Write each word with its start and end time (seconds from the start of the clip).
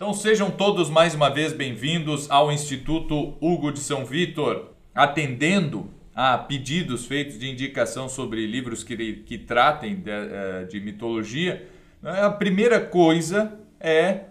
Então 0.00 0.14
sejam 0.14 0.48
todos 0.48 0.88
mais 0.88 1.12
uma 1.12 1.28
vez 1.28 1.52
bem-vindos 1.52 2.30
ao 2.30 2.52
Instituto 2.52 3.36
Hugo 3.40 3.72
de 3.72 3.80
São 3.80 4.06
Vitor, 4.06 4.70
atendendo 4.94 5.90
a 6.14 6.38
pedidos 6.38 7.04
feitos 7.04 7.36
de 7.36 7.50
indicação 7.50 8.08
sobre 8.08 8.46
livros 8.46 8.84
que, 8.84 9.14
que 9.26 9.36
tratem 9.36 9.96
de, 9.96 10.08
eh, 10.08 10.66
de 10.70 10.78
mitologia. 10.78 11.68
A 12.00 12.30
primeira 12.30 12.78
coisa 12.78 13.58
é, 13.80 14.26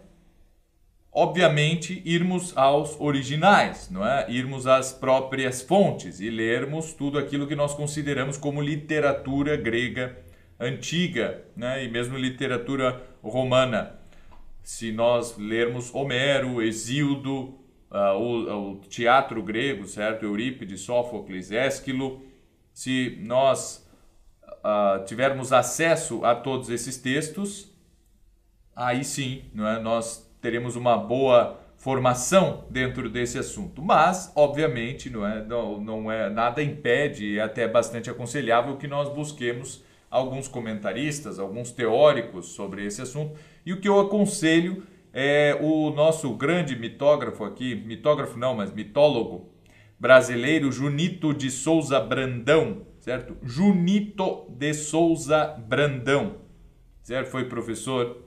obviamente, 1.12 2.02
irmos 2.06 2.56
aos 2.56 2.98
originais, 2.98 3.90
não 3.92 4.08
é? 4.08 4.26
Irmos 4.32 4.68
às 4.68 4.94
próprias 4.94 5.62
fontes 5.62 6.22
e 6.22 6.30
lermos 6.30 6.94
tudo 6.94 7.20
aquilo 7.20 7.46
que 7.46 7.58
nós 7.58 7.74
consideramos 7.74 8.38
como 8.38 8.62
literatura 8.62 9.58
grega 9.58 10.18
antiga, 10.58 11.44
né? 11.58 11.84
E 11.84 11.90
mesmo 11.90 12.18
literatura 12.18 13.04
romana 13.22 13.97
se 14.68 14.92
nós 14.92 15.38
lermos 15.38 15.96
Homero, 15.96 16.62
Exildo, 16.62 17.58
uh, 17.90 18.20
o, 18.20 18.72
o, 18.74 18.76
teatro 18.82 19.42
grego, 19.42 19.88
certo? 19.88 20.24
Eurípides, 20.24 20.82
Sófocles, 20.82 21.54
Ésquilo, 21.54 22.22
se 22.74 23.18
nós 23.22 23.90
uh, 24.46 25.06
tivermos 25.06 25.54
acesso 25.54 26.26
a 26.26 26.36
todos 26.36 26.70
esses 26.70 26.98
textos, 26.98 27.74
aí 28.76 29.06
sim 29.06 29.46
não 29.54 29.66
é? 29.66 29.80
nós 29.80 30.30
teremos 30.42 30.76
uma 30.76 30.98
boa 30.98 31.62
formação 31.78 32.66
dentro 32.70 33.10
desse 33.10 33.40
assunto. 33.40 33.82
Mas, 33.82 34.34
obviamente, 34.36 35.10
não 35.10 35.26
é, 35.26 35.46
não, 35.46 35.80
não 35.80 36.12
é 36.12 36.30
nada 36.30 36.62
impede, 36.62 37.40
é 37.40 37.42
até 37.42 37.66
bastante 37.70 38.10
aconselhável 38.10 38.76
que 38.76 38.86
nós 38.86 39.08
busquemos 39.08 39.82
alguns 40.12 40.48
comentaristas, 40.48 41.40
alguns 41.40 41.72
teóricos 41.72 42.48
sobre 42.48 42.86
esse 42.86 43.02
assunto. 43.02 43.38
E 43.68 43.74
o 43.74 43.82
que 43.82 43.90
eu 43.90 44.00
aconselho 44.00 44.88
é 45.12 45.60
o 45.62 45.90
nosso 45.90 46.34
grande 46.38 46.74
mitógrafo 46.74 47.44
aqui, 47.44 47.76
mitógrafo 47.76 48.40
não, 48.40 48.56
mas 48.56 48.72
mitólogo 48.72 49.52
brasileiro, 50.00 50.72
Junito 50.72 51.34
de 51.34 51.52
Souza 51.52 52.00
Brandão, 52.00 52.88
certo? 52.98 53.36
Junito 53.44 54.50
de 54.52 54.74
Souza 54.74 55.48
Brandão, 55.68 56.38
certo? 57.04 57.28
Foi 57.28 57.44
professor 57.44 58.24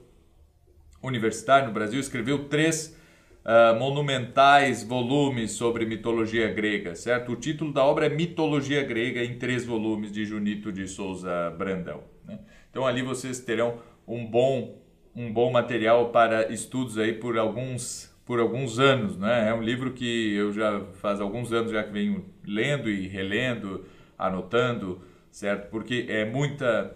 universitário 1.01 1.69
no 1.69 1.73
Brasil, 1.73 1.99
escreveu 1.99 2.47
três 2.47 2.95
uh, 3.43 3.79
monumentais 3.79 4.83
volumes 4.83 5.53
sobre 5.53 5.87
mitologia 5.87 6.53
grega, 6.53 6.93
certo? 6.93 7.31
O 7.31 7.35
título 7.35 7.73
da 7.73 7.83
obra 7.83 8.05
é 8.05 8.09
Mitologia 8.09 8.83
Grega 8.83 9.23
em 9.23 9.39
três 9.39 9.65
volumes 9.65 10.11
de 10.11 10.23
Junito 10.23 10.71
de 10.71 10.87
Souza 10.87 11.49
Brandão. 11.57 12.03
Né? 12.25 12.37
Então 12.69 12.85
ali 12.85 13.01
vocês 13.01 13.39
terão 13.39 13.79
um 14.07 14.23
bom, 14.23 14.79
um 15.15 15.31
bom 15.31 15.51
material 15.51 16.09
para 16.09 16.51
estudos 16.51 16.97
aí 16.97 17.13
por 17.13 17.37
alguns 17.37 18.09
por 18.25 18.39
alguns 18.39 18.79
anos, 18.79 19.17
né? 19.17 19.49
É 19.49 19.53
um 19.53 19.61
livro 19.61 19.91
que 19.91 20.33
eu 20.35 20.53
já 20.53 20.85
faz 21.01 21.19
alguns 21.19 21.51
anos 21.51 21.71
já 21.71 21.83
que 21.83 21.91
venho 21.91 22.25
lendo 22.45 22.89
e 22.89 23.07
relendo, 23.07 23.83
anotando, 24.17 25.01
certo? 25.29 25.69
Porque 25.69 26.05
é 26.07 26.23
muita 26.23 26.95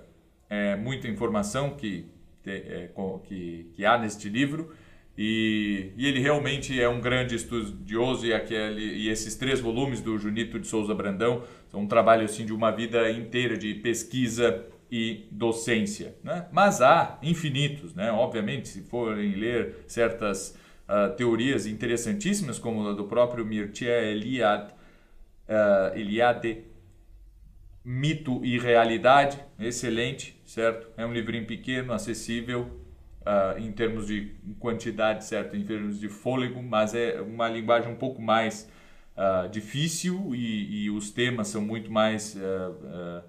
é 0.49 0.75
muita 0.75 1.07
informação 1.07 1.71
que 1.71 2.05
é, 2.45 2.89
que, 3.23 3.71
que 3.73 3.85
há 3.85 3.97
neste 3.97 4.29
livro 4.29 4.71
e, 5.17 5.93
e, 5.97 6.07
ele 6.07 6.19
realmente 6.19 6.79
é 6.79 6.89
um 6.89 6.99
grande 6.99 7.35
estudioso 7.35 8.25
e, 8.25 8.33
aquele, 8.33 8.81
e 8.81 9.09
esses 9.09 9.35
três 9.35 9.61
volumes 9.61 10.01
do 10.01 10.17
Junito 10.17 10.59
de 10.59 10.67
Souza 10.67 10.93
Brandão 10.93 11.43
são 11.69 11.81
um 11.81 11.87
trabalho 11.87 12.25
assim 12.25 12.45
de 12.45 12.53
uma 12.53 12.69
vida 12.69 13.09
inteira 13.09 13.57
de 13.57 13.73
pesquisa 13.75 14.65
e 14.91 15.27
docência. 15.31 16.15
Né? 16.23 16.47
Mas 16.51 16.81
há 16.81 17.17
infinitos, 17.21 17.93
né? 17.93 18.11
obviamente, 18.11 18.67
se 18.67 18.81
forem 18.81 19.35
ler 19.35 19.83
certas 19.87 20.57
uh, 20.87 21.13
teorias 21.15 21.65
interessantíssimas, 21.65 22.59
como 22.59 22.87
a 22.87 22.93
do 22.93 23.05
próprio 23.05 23.45
Mircea 23.45 24.03
Eliade, 24.03 24.73
uh, 25.47 25.97
Eliade, 25.97 26.63
Mito 27.83 28.43
e 28.43 28.57
Realidade, 28.57 29.39
excelente, 29.59 30.41
certo? 30.43 30.87
É 30.97 31.05
um 31.05 31.13
livrinho 31.13 31.45
pequeno, 31.45 31.93
acessível, 31.93 32.81
uh, 33.21 33.59
em 33.59 33.71
termos 33.71 34.07
de 34.07 34.31
quantidade, 34.59 35.23
certo? 35.25 35.55
Em 35.55 35.63
termos 35.63 35.99
de 35.99 36.09
fôlego, 36.09 36.63
mas 36.63 36.95
é 36.95 37.21
uma 37.21 37.47
linguagem 37.47 37.91
um 37.91 37.95
pouco 37.95 38.21
mais 38.21 38.67
uh, 39.15 39.47
difícil 39.49 40.33
e, 40.33 40.85
e, 40.85 40.89
os 40.89 41.11
temas 41.11 41.47
são 41.47 41.61
muito 41.61 41.91
mais 41.91 42.35
uh, 42.35 43.23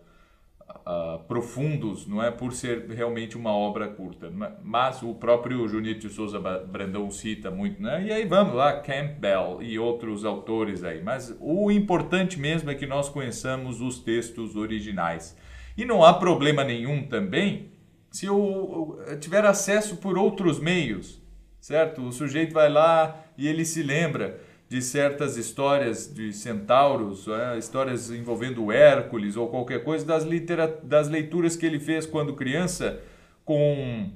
profundos, 1.26 2.06
não 2.06 2.22
é? 2.22 2.30
Por 2.30 2.52
ser 2.52 2.88
realmente 2.88 3.36
uma 3.36 3.50
obra 3.50 3.88
curta. 3.88 4.32
Mas 4.62 5.02
o 5.02 5.14
próprio 5.14 5.66
Junito 5.66 6.06
de 6.06 6.14
Souza 6.14 6.38
Brandão 6.38 7.10
cita 7.10 7.50
muito, 7.50 7.82
né? 7.82 8.04
E 8.06 8.12
aí 8.12 8.24
vamos 8.24 8.54
lá, 8.54 8.80
Campbell 8.80 9.58
e 9.60 9.78
outros 9.78 10.24
autores 10.24 10.84
aí. 10.84 11.02
Mas 11.02 11.36
o 11.40 11.70
importante 11.70 12.38
mesmo 12.38 12.70
é 12.70 12.74
que 12.74 12.86
nós 12.86 13.08
conheçamos 13.08 13.80
os 13.80 13.98
textos 13.98 14.54
originais. 14.54 15.36
E 15.76 15.84
não 15.84 16.04
há 16.04 16.14
problema 16.14 16.62
nenhum 16.62 17.06
também 17.06 17.72
se 18.10 18.26
eu 18.26 18.98
tiver 19.20 19.44
acesso 19.44 19.96
por 19.96 20.16
outros 20.16 20.58
meios, 20.58 21.20
certo? 21.60 22.00
O 22.02 22.12
sujeito 22.12 22.54
vai 22.54 22.70
lá 22.70 23.24
e 23.36 23.46
ele 23.46 23.64
se 23.64 23.82
lembra 23.82 24.40
de 24.68 24.82
certas 24.82 25.36
histórias 25.36 26.12
de 26.12 26.32
centauros, 26.32 27.28
é, 27.28 27.56
histórias 27.58 28.10
envolvendo 28.10 28.72
Hércules 28.72 29.36
ou 29.36 29.48
qualquer 29.48 29.84
coisa 29.84 30.04
das, 30.04 30.24
litera 30.24 30.66
das 30.82 31.08
leituras 31.08 31.56
que 31.56 31.64
ele 31.64 31.78
fez 31.78 32.04
quando 32.04 32.34
criança 32.34 33.00
com 33.44 34.10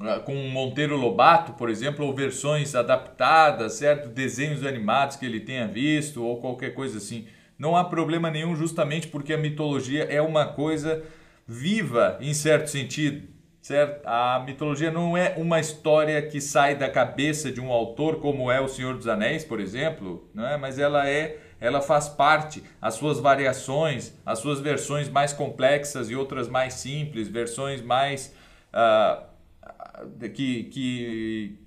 ah, 0.00 0.20
com 0.20 0.34
Monteiro 0.48 0.96
Lobato, 0.96 1.52
por 1.52 1.68
exemplo, 1.68 2.06
ou 2.06 2.14
versões 2.14 2.74
adaptadas, 2.74 3.74
certo? 3.74 4.08
Desenhos 4.08 4.64
animados 4.64 5.16
que 5.16 5.26
ele 5.26 5.40
tenha 5.40 5.66
visto 5.66 6.24
ou 6.24 6.40
qualquer 6.40 6.74
coisa 6.74 6.98
assim. 6.98 7.26
Não 7.58 7.76
há 7.76 7.84
problema 7.84 8.30
nenhum, 8.30 8.56
justamente 8.56 9.08
porque 9.08 9.32
a 9.32 9.38
mitologia 9.38 10.04
é 10.04 10.20
uma 10.22 10.46
coisa 10.46 11.04
viva 11.46 12.16
em 12.20 12.32
certo 12.32 12.68
sentido, 12.68 13.28
certo? 13.62 14.04
A 14.04 14.42
mitologia 14.44 14.90
não 14.90 15.16
é 15.16 15.34
uma 15.38 15.60
história 15.60 16.20
que 16.20 16.40
sai 16.40 16.74
da 16.74 16.90
cabeça 16.90 17.50
de 17.50 17.60
um 17.60 17.70
autor 17.70 18.20
como 18.20 18.50
é 18.50 18.60
o 18.60 18.68
Senhor 18.68 18.96
dos 18.96 19.06
Anéis, 19.06 19.44
por 19.44 19.60
exemplo, 19.60 20.28
não 20.34 20.46
é? 20.46 20.56
Mas 20.56 20.78
ela 20.78 21.08
é, 21.08 21.38
ela 21.60 21.80
faz 21.80 22.08
parte, 22.08 22.62
as 22.80 22.94
suas 22.94 23.20
variações, 23.20 24.12
as 24.26 24.40
suas 24.40 24.60
versões 24.60 25.08
mais 25.08 25.32
complexas 25.32 26.10
e 26.10 26.16
outras 26.16 26.48
mais 26.48 26.74
simples, 26.74 27.28
versões 27.28 27.80
mais 27.80 28.34
uh, 28.74 29.24
que, 30.28 30.64
que 30.64 31.58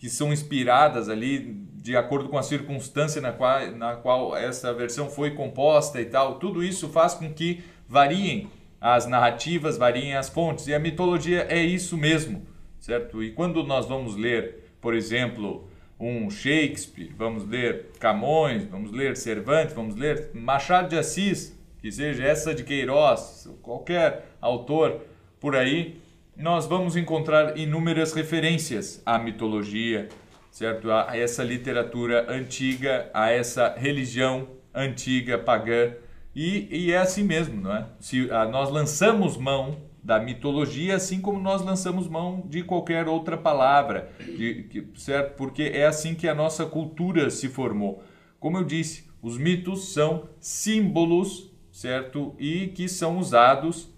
que 0.00 0.08
são 0.08 0.32
inspiradas 0.32 1.10
ali 1.10 1.60
de 1.74 1.94
acordo 1.94 2.30
com 2.30 2.38
a 2.38 2.42
circunstância 2.42 3.20
na 3.20 3.32
qual, 3.32 3.70
na 3.72 3.96
qual 3.96 4.34
essa 4.34 4.72
versão 4.72 5.10
foi 5.10 5.32
composta 5.32 6.00
e 6.00 6.06
tal. 6.06 6.38
Tudo 6.38 6.64
isso 6.64 6.88
faz 6.88 7.12
com 7.12 7.30
que 7.30 7.62
variem 7.86 8.50
as 8.80 9.06
narrativas, 9.06 9.76
variem 9.76 10.16
as 10.16 10.28
fontes. 10.28 10.66
E 10.66 10.74
a 10.74 10.78
mitologia 10.78 11.46
é 11.48 11.62
isso 11.62 11.96
mesmo, 11.96 12.46
certo? 12.78 13.22
E 13.22 13.30
quando 13.32 13.62
nós 13.62 13.86
vamos 13.86 14.16
ler, 14.16 14.72
por 14.80 14.94
exemplo, 14.94 15.68
um 15.98 16.30
Shakespeare, 16.30 17.12
vamos 17.16 17.46
ler 17.46 17.90
Camões, 18.00 18.64
vamos 18.64 18.90
ler 18.90 19.16
Cervantes, 19.16 19.74
vamos 19.74 19.94
ler 19.94 20.30
Machado 20.32 20.88
de 20.88 20.96
Assis, 20.96 21.58
que 21.78 21.92
seja 21.92 22.24
essa 22.24 22.54
de 22.54 22.64
Queiroz, 22.64 23.48
qualquer 23.60 24.34
autor 24.40 25.02
por 25.38 25.54
aí, 25.54 26.00
nós 26.36 26.66
vamos 26.66 26.96
encontrar 26.96 27.58
inúmeras 27.58 28.14
referências 28.14 29.02
à 29.04 29.18
mitologia, 29.18 30.08
certo? 30.50 30.90
A 30.90 31.14
essa 31.14 31.44
literatura 31.44 32.30
antiga, 32.30 33.10
a 33.12 33.30
essa 33.30 33.74
religião 33.76 34.48
antiga 34.74 35.38
pagã 35.38 35.92
e, 36.34 36.68
e 36.70 36.92
é 36.92 36.98
assim 36.98 37.24
mesmo, 37.24 37.60
não 37.60 37.74
é? 37.74 37.86
Se 37.98 38.30
a, 38.30 38.42
ah, 38.42 38.48
nós 38.48 38.70
lançamos 38.70 39.36
mão 39.36 39.78
da 40.02 40.18
mitologia, 40.18 40.96
assim 40.96 41.20
como 41.20 41.40
nós 41.40 41.62
lançamos 41.62 42.08
mão 42.08 42.46
de 42.48 42.62
qualquer 42.62 43.06
outra 43.08 43.36
palavra, 43.36 44.10
de, 44.18 44.88
certo? 44.96 45.36
Porque 45.36 45.62
é 45.62 45.86
assim 45.86 46.14
que 46.14 46.28
a 46.28 46.34
nossa 46.34 46.64
cultura 46.64 47.30
se 47.30 47.48
formou. 47.48 48.02
Como 48.38 48.56
eu 48.56 48.64
disse, 48.64 49.10
os 49.20 49.36
mitos 49.36 49.92
são 49.92 50.28
símbolos, 50.40 51.50
certo? 51.70 52.34
E 52.38 52.68
que 52.68 52.88
são 52.88 53.18
usados 53.18 53.90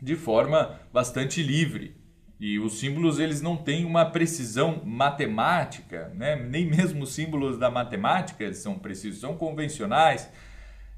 de 0.00 0.14
forma 0.14 0.78
bastante 0.92 1.42
livre. 1.42 1.96
E 2.38 2.60
os 2.60 2.78
símbolos 2.78 3.18
eles 3.18 3.40
não 3.40 3.56
têm 3.56 3.84
uma 3.84 4.04
precisão 4.04 4.80
matemática, 4.84 6.12
né? 6.14 6.36
nem 6.36 6.64
mesmo 6.64 7.02
os 7.02 7.12
símbolos 7.12 7.58
da 7.58 7.68
matemática 7.68 8.52
são 8.54 8.78
precisos, 8.78 9.20
são 9.20 9.36
convencionais 9.36 10.30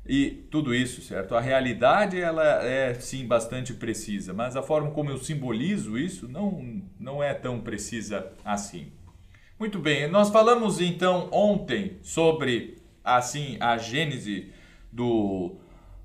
e 0.06 0.47
tudo 0.50 0.75
isso, 0.75 1.02
certo? 1.02 1.35
A 1.35 1.41
realidade 1.41 2.20
ela 2.20 2.64
é 2.64 2.94
sim 2.94 3.26
bastante 3.26 3.75
precisa, 3.75 4.32
mas 4.32 4.56
a 4.56 4.62
forma 4.62 4.91
como 4.91 5.11
eu 5.11 5.19
simbolizo 5.19 5.99
isso 5.99 6.26
não, 6.29 6.82
não 6.99 7.23
é 7.23 7.35
tão 7.35 7.61
precisa 7.61 8.32
assim. 8.44 8.93
Muito 9.58 9.79
bem, 9.79 10.08
nós 10.08 10.31
falamos 10.31 10.81
então 10.81 11.29
ontem 11.31 11.99
sobre 12.02 12.79
assim 13.05 13.56
a 13.61 13.76
gênese 13.76 14.52
do 14.91 15.61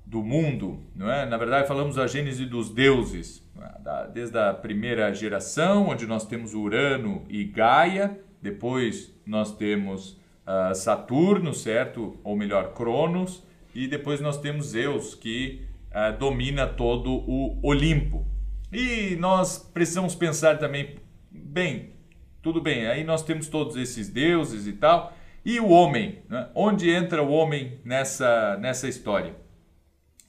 do 0.06 0.22
mundo, 0.22 0.80
não 0.94 1.10
é? 1.10 1.26
Na 1.26 1.36
verdade, 1.36 1.66
falamos 1.66 1.96
da 1.96 2.06
gênese 2.06 2.46
dos 2.46 2.70
deuses, 2.70 3.44
é? 3.60 4.08
desde 4.12 4.38
a 4.38 4.54
primeira 4.54 5.12
geração, 5.12 5.88
onde 5.88 6.06
nós 6.06 6.24
temos 6.24 6.54
Urano 6.54 7.24
e 7.28 7.42
Gaia, 7.42 8.16
depois 8.40 9.12
nós 9.26 9.56
temos 9.56 10.12
uh, 10.46 10.72
Saturno, 10.74 11.52
certo? 11.52 12.16
Ou 12.22 12.36
melhor, 12.36 12.72
Cronos, 12.72 13.42
e 13.76 13.86
depois 13.86 14.22
nós 14.22 14.38
temos 14.38 14.68
Zeus, 14.68 15.14
que 15.14 15.66
uh, 15.90 16.16
domina 16.18 16.66
todo 16.66 17.10
o 17.12 17.60
Olimpo. 17.62 18.26
E 18.72 19.16
nós 19.16 19.58
precisamos 19.58 20.14
pensar 20.14 20.58
também, 20.58 20.96
bem, 21.30 21.92
tudo 22.40 22.58
bem, 22.58 22.86
aí 22.86 23.04
nós 23.04 23.22
temos 23.22 23.48
todos 23.48 23.76
esses 23.76 24.08
deuses 24.08 24.66
e 24.66 24.72
tal, 24.72 25.14
e 25.44 25.60
o 25.60 25.68
homem, 25.68 26.22
né? 26.28 26.48
onde 26.54 26.90
entra 26.90 27.22
o 27.22 27.30
homem 27.30 27.78
nessa, 27.84 28.56
nessa 28.56 28.88
história? 28.88 29.36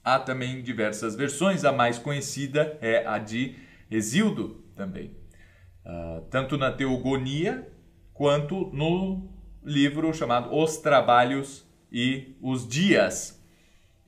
Há 0.04 0.18
também 0.18 0.62
diversas 0.62 1.16
versões, 1.16 1.64
a 1.64 1.72
mais 1.72 1.98
conhecida 1.98 2.76
é 2.82 3.06
a 3.06 3.18
de 3.18 3.56
Exildo 3.90 4.62
também. 4.76 5.16
Uh, 5.86 6.20
tanto 6.30 6.58
na 6.58 6.70
Teogonia 6.70 7.66
quanto 8.12 8.70
no 8.74 9.26
livro 9.64 10.12
chamado 10.12 10.54
Os 10.54 10.76
Trabalhos 10.76 11.66
e 11.90 12.36
os 12.42 12.68
Dias. 12.68 13.37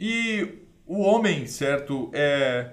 E 0.01 0.49
o 0.87 1.03
homem, 1.03 1.47
certo, 1.47 2.11
é. 2.15 2.71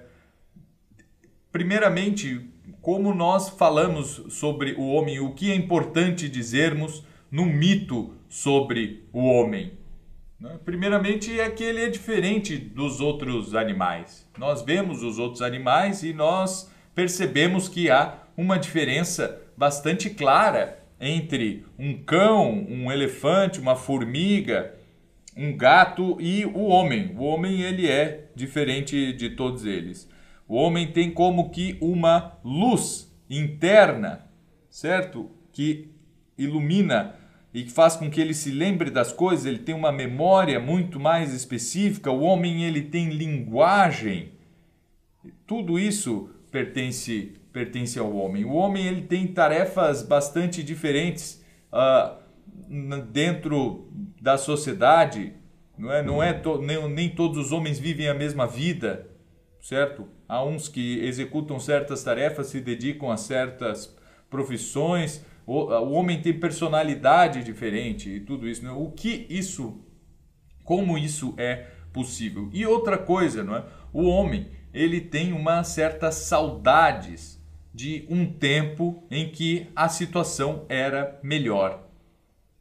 Primeiramente, 1.51 2.49
como 2.81 3.13
nós 3.13 3.49
falamos 3.49 4.23
sobre 4.29 4.75
o 4.75 4.87
homem, 4.87 5.19
o 5.19 5.33
que 5.33 5.51
é 5.51 5.55
importante 5.55 6.29
dizermos 6.29 7.03
no 7.29 7.45
mito 7.45 8.13
sobre 8.29 9.05
o 9.11 9.25
homem? 9.25 9.73
Né? 10.39 10.57
Primeiramente 10.63 11.37
é 11.37 11.49
que 11.49 11.63
ele 11.65 11.83
é 11.83 11.89
diferente 11.89 12.57
dos 12.57 13.01
outros 13.01 13.53
animais. 13.53 14.25
Nós 14.37 14.61
vemos 14.61 15.03
os 15.03 15.19
outros 15.19 15.41
animais 15.41 16.03
e 16.03 16.13
nós 16.13 16.71
percebemos 16.95 17.67
que 17.67 17.89
há 17.89 18.19
uma 18.37 18.57
diferença 18.57 19.41
bastante 19.57 20.11
clara 20.11 20.81
entre 20.99 21.65
um 21.77 22.01
cão, 22.03 22.65
um 22.69 22.91
elefante, 22.91 23.59
uma 23.59 23.75
formiga, 23.75 24.76
um 25.37 25.55
gato 25.55 26.17
e 26.19 26.45
o 26.45 26.65
homem. 26.65 27.15
O 27.17 27.23
homem 27.23 27.61
ele 27.61 27.87
é 27.87 28.29
diferente 28.35 29.13
de 29.13 29.29
todos 29.31 29.65
eles. 29.65 30.09
O 30.47 30.55
homem 30.55 30.91
tem 30.91 31.11
como 31.11 31.49
que 31.49 31.77
uma 31.79 32.37
luz 32.43 33.13
interna, 33.29 34.27
certo? 34.69 35.29
Que 35.51 35.91
ilumina 36.37 37.15
e 37.53 37.63
que 37.63 37.71
faz 37.71 37.95
com 37.95 38.09
que 38.09 38.21
ele 38.21 38.33
se 38.33 38.51
lembre 38.51 38.89
das 38.89 39.11
coisas, 39.11 39.45
ele 39.45 39.59
tem 39.59 39.73
uma 39.73 39.91
memória 39.91 40.59
muito 40.59 40.99
mais 40.99 41.33
específica, 41.33 42.11
o 42.11 42.21
homem 42.21 42.63
ele 42.63 42.81
tem 42.81 43.09
linguagem. 43.09 44.31
Tudo 45.45 45.79
isso 45.79 46.29
pertence 46.51 47.33
pertence 47.51 47.97
ao 47.97 48.15
homem. 48.15 48.45
O 48.45 48.53
homem 48.53 48.85
ele 48.85 49.01
tem 49.01 49.25
tarefas 49.25 50.03
bastante 50.03 50.61
diferentes 50.61 51.43
uh, 51.73 52.15
dentro 53.11 53.91
da 54.21 54.37
sociedade. 54.37 55.33
Não 55.77 55.91
é, 55.91 56.01
não 56.01 56.23
é 56.23 56.33
to, 56.33 56.59
nem, 56.61 56.89
nem 56.89 57.09
todos 57.09 57.37
os 57.37 57.51
homens 57.51 57.77
vivem 57.77 58.07
a 58.09 58.13
mesma 58.13 58.47
vida, 58.47 59.07
certo? 59.61 60.07
Há 60.27 60.43
uns 60.43 60.67
que 60.67 60.99
executam 61.05 61.59
certas 61.59 62.03
tarefas, 62.03 62.47
se 62.47 62.59
dedicam 62.59 63.11
a 63.11 63.17
certas 63.17 63.95
profissões, 64.29 65.23
o, 65.45 65.65
o 65.65 65.91
homem 65.91 66.21
tem 66.21 66.37
personalidade 66.37 67.43
diferente 67.43 68.09
e 68.09 68.19
tudo 68.19 68.47
isso. 68.47 68.63
Né? 68.63 68.71
O 68.71 68.91
que 68.91 69.25
isso, 69.29 69.81
como 70.63 70.97
isso 70.97 71.33
é 71.37 71.67
possível? 71.93 72.49
E 72.51 72.65
outra 72.65 72.97
coisa, 72.97 73.43
não 73.43 73.55
é? 73.55 73.63
O 73.93 74.03
homem 74.03 74.51
ele 74.73 74.99
tem 74.99 75.31
uma 75.31 75.63
certa 75.63 76.11
saudades 76.11 77.41
de 77.73 78.05
um 78.09 78.25
tempo 78.25 79.03
em 79.09 79.29
que 79.29 79.69
a 79.75 79.87
situação 79.87 80.65
era 80.67 81.19
melhor. 81.23 81.87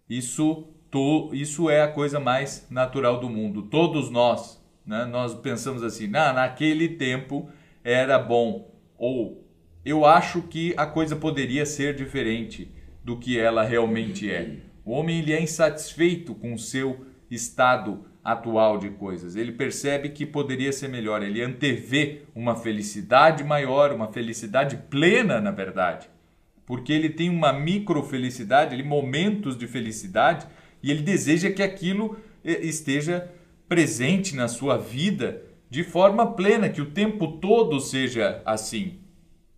Isso, 0.09 0.69
to, 0.91 1.31
isso 1.33 1.69
é 1.69 1.83
a 1.83 1.89
coisa 1.89 2.21
mais 2.21 2.67
natural 2.71 3.21
do 3.21 3.29
mundo. 3.29 3.63
Todos 3.63 4.11
nós, 4.11 4.63
né, 4.85 5.05
nós 5.05 5.35
pensamos 5.35 5.83
assim, 5.83 6.11
ah, 6.15 6.33
naquele 6.33 6.89
tempo 6.89 7.49
era 7.83 8.19
bom 8.19 8.71
ou 8.99 9.45
eu 9.85 10.05
acho 10.05 10.43
que 10.43 10.75
a 10.77 10.85
coisa 10.85 11.15
poderia 11.15 11.65
ser 11.65 11.95
diferente 11.95 12.69
do 13.05 13.17
que 13.17 13.39
ela 13.39 13.63
realmente 13.63 14.29
é. 14.29 14.57
O 14.85 14.91
homem 14.91 15.21
ele 15.21 15.33
é 15.33 15.41
insatisfeito 15.41 16.35
com 16.35 16.55
o 16.55 16.59
seu 16.59 17.07
estado 17.31 18.05
atual 18.23 18.79
de 18.79 18.91
coisas. 18.91 19.37
Ele 19.37 19.53
percebe 19.53 20.09
que 20.09 20.27
poderia 20.27 20.73
ser 20.73 20.89
melhor. 20.89 21.23
Ele 21.23 21.41
antevê 21.41 22.23
uma 22.35 22.57
felicidade 22.57 23.45
maior, 23.45 23.93
uma 23.93 24.13
felicidade 24.13 24.77
plena, 24.91 25.41
na 25.41 25.53
verdade. 25.53 26.09
Porque 26.67 26.93
ele 26.93 27.09
tem 27.09 27.31
uma 27.31 27.53
micro 27.53 28.03
felicidade, 28.03 28.75
ele 28.75 28.83
momentos 28.83 29.57
de 29.57 29.67
felicidade 29.67 30.47
e 30.83 30.91
ele 30.91 31.03
deseja 31.03 31.51
que 31.51 31.63
aquilo 31.63 32.19
eh, 32.45 32.61
esteja 32.67 33.31
presente 33.69 34.35
na 34.35 34.49
sua 34.49 34.77
vida 34.77 35.43
de 35.71 35.83
forma 35.83 36.33
plena, 36.33 36.69
que 36.69 36.81
o 36.81 36.91
tempo 36.91 37.39
todo 37.39 37.81
seja 37.81 38.43
assim. 38.45 38.99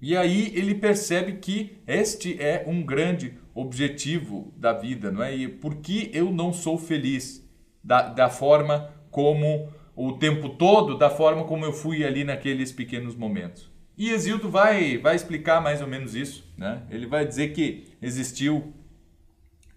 E 0.01 0.17
aí 0.17 0.53
ele 0.55 0.75
percebe 0.75 1.35
que 1.35 1.79
este 1.87 2.41
é 2.41 2.65
um 2.67 2.83
grande 2.83 3.35
objetivo 3.55 4.53
da 4.57 4.73
vida, 4.73 5.11
não 5.11 5.23
é? 5.23 5.35
E 5.35 5.49
por 5.49 5.77
que 5.77 6.11
eu 6.15 6.31
não 6.31 6.53
sou 6.53 6.79
feliz 6.79 7.45
da, 7.83 8.03
da 8.03 8.29
forma 8.29 8.93
como 9.11 9.73
o 9.97 10.13
tempo 10.13 10.51
todo, 10.51 10.97
da 10.97 11.11
forma 11.11 11.45
como 11.45 11.65
eu 11.65 11.73
fui 11.73 12.05
ali 12.05 12.23
naqueles 12.23 12.71
pequenos 12.71 13.17
momentos. 13.17 13.69
E 13.99 14.11
Exildo 14.11 14.49
vai, 14.49 14.97
vai 14.97 15.17
explicar 15.17 15.61
mais 15.61 15.83
ou 15.83 15.89
menos 15.89 16.15
isso, 16.15 16.49
né? 16.57 16.83
Ele 16.89 17.05
vai 17.05 17.27
dizer 17.27 17.49
que 17.53 17.89
existiu 18.01 18.73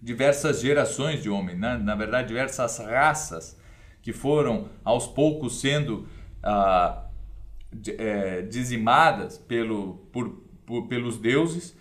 diversas 0.00 0.60
gerações 0.60 1.22
de 1.22 1.28
homens, 1.28 1.58
né? 1.58 1.76
na 1.76 1.94
verdade 1.94 2.28
diversas 2.28 2.78
raças 2.78 3.56
que 4.00 4.12
foram 4.12 4.68
aos 4.84 5.06
poucos 5.06 5.60
sendo 5.60 6.08
ah, 6.42 7.04
é, 7.98 8.42
dizimadas 8.42 9.38
pelo, 9.38 9.94
por, 10.12 10.30
por, 10.66 10.88
pelos 10.88 11.18
deuses 11.18 11.76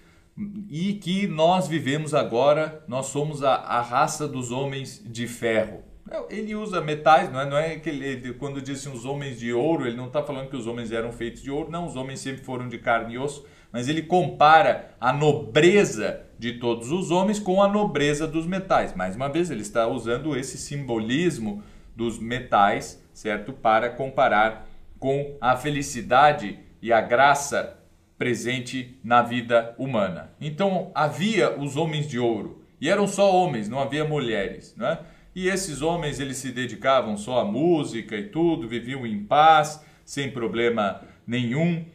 e 0.70 0.94
que 0.94 1.28
nós 1.28 1.68
vivemos 1.68 2.14
agora, 2.14 2.84
nós 2.88 3.08
somos 3.08 3.44
a, 3.44 3.56
a 3.56 3.82
raça 3.82 4.28
dos 4.28 4.52
homens 4.52 5.04
de 5.06 5.28
ferro. 5.28 5.84
Ele 6.30 6.56
usa 6.56 6.81
metais, 6.81 7.31
não 7.31 7.40
é, 7.40 7.50
não 7.50 7.58
é 7.58 7.75
que 7.78 7.90
ele, 7.90 8.34
quando 8.34 8.62
diz 8.62 8.80
assim, 8.80 8.96
os 8.96 9.06
homens 9.06 9.40
de 9.40 9.54
ouro, 9.54 9.88
ele 9.88 9.96
não 9.96 10.08
está 10.08 10.22
falando 10.22 10.50
que 10.50 10.56
os 10.56 10.68
homens 10.68 10.92
eram 10.92 11.12
feitos 11.12 11.42
de 11.42 11.50
ouro, 11.50 11.72
não, 11.72 11.86
os 11.86 11.96
homens 11.96 12.19
sempre 12.19 12.44
foram 12.44 12.68
de 12.68 12.78
carne 12.78 13.13
e 13.13 13.18
osso, 13.18 13.46
mas 13.72 13.88
ele 13.88 14.02
compara 14.02 14.92
a 15.00 15.13
nobreza 15.13 16.22
de 16.38 16.54
todos 16.54 16.92
os 16.92 17.12
homens 17.12 17.40
com 17.40 17.62
a 17.63 17.68
nobreza 17.68 18.28
dos 18.28 18.45
metais. 18.45 18.94
Mais 18.94 19.16
uma 19.16 19.30
vez, 19.30 19.50
ele 19.50 19.62
está 19.62 19.88
usando 19.88 20.35
esse 20.35 20.57
simbolismo 20.57 21.64
dos 21.95 22.19
metais, 22.19 23.02
certo, 23.14 23.54
para 23.54 23.90
comparar 23.90 24.68
com 25.00 25.38
a 25.40 25.56
felicidade 25.56 26.59
e 26.81 26.92
a 26.92 27.00
graça 27.00 27.78
presente 28.18 29.00
na 29.04 29.21
vida 29.21 29.74
humana. 29.78 30.31
Então 30.40 30.92
havia 30.94 31.59
os 31.59 31.76
homens 31.76 32.07
de 32.07 32.19
ouro 32.19 32.64
e 32.80 32.90
eram 32.90 33.07
só 33.07 33.33
homens, 33.33 33.69
não 33.69 33.80
havia 33.80 34.04
mulheres, 34.04 34.76
não 34.78 34.88
é? 34.88 35.00
E 35.35 35.47
esses 35.47 35.81
homens 35.81 36.19
eles 36.19 36.38
se 36.38 36.52
dedicavam 36.52 37.16
só 37.16 37.40
à 37.40 37.45
música 37.45 38.18
e 38.18 38.28
tudo, 38.28 38.68
viviam 38.68 39.06
em 39.06 39.23
paz, 39.23 39.83
sem 40.06 40.30
problema 40.30 41.02
nenhum, 41.26 41.85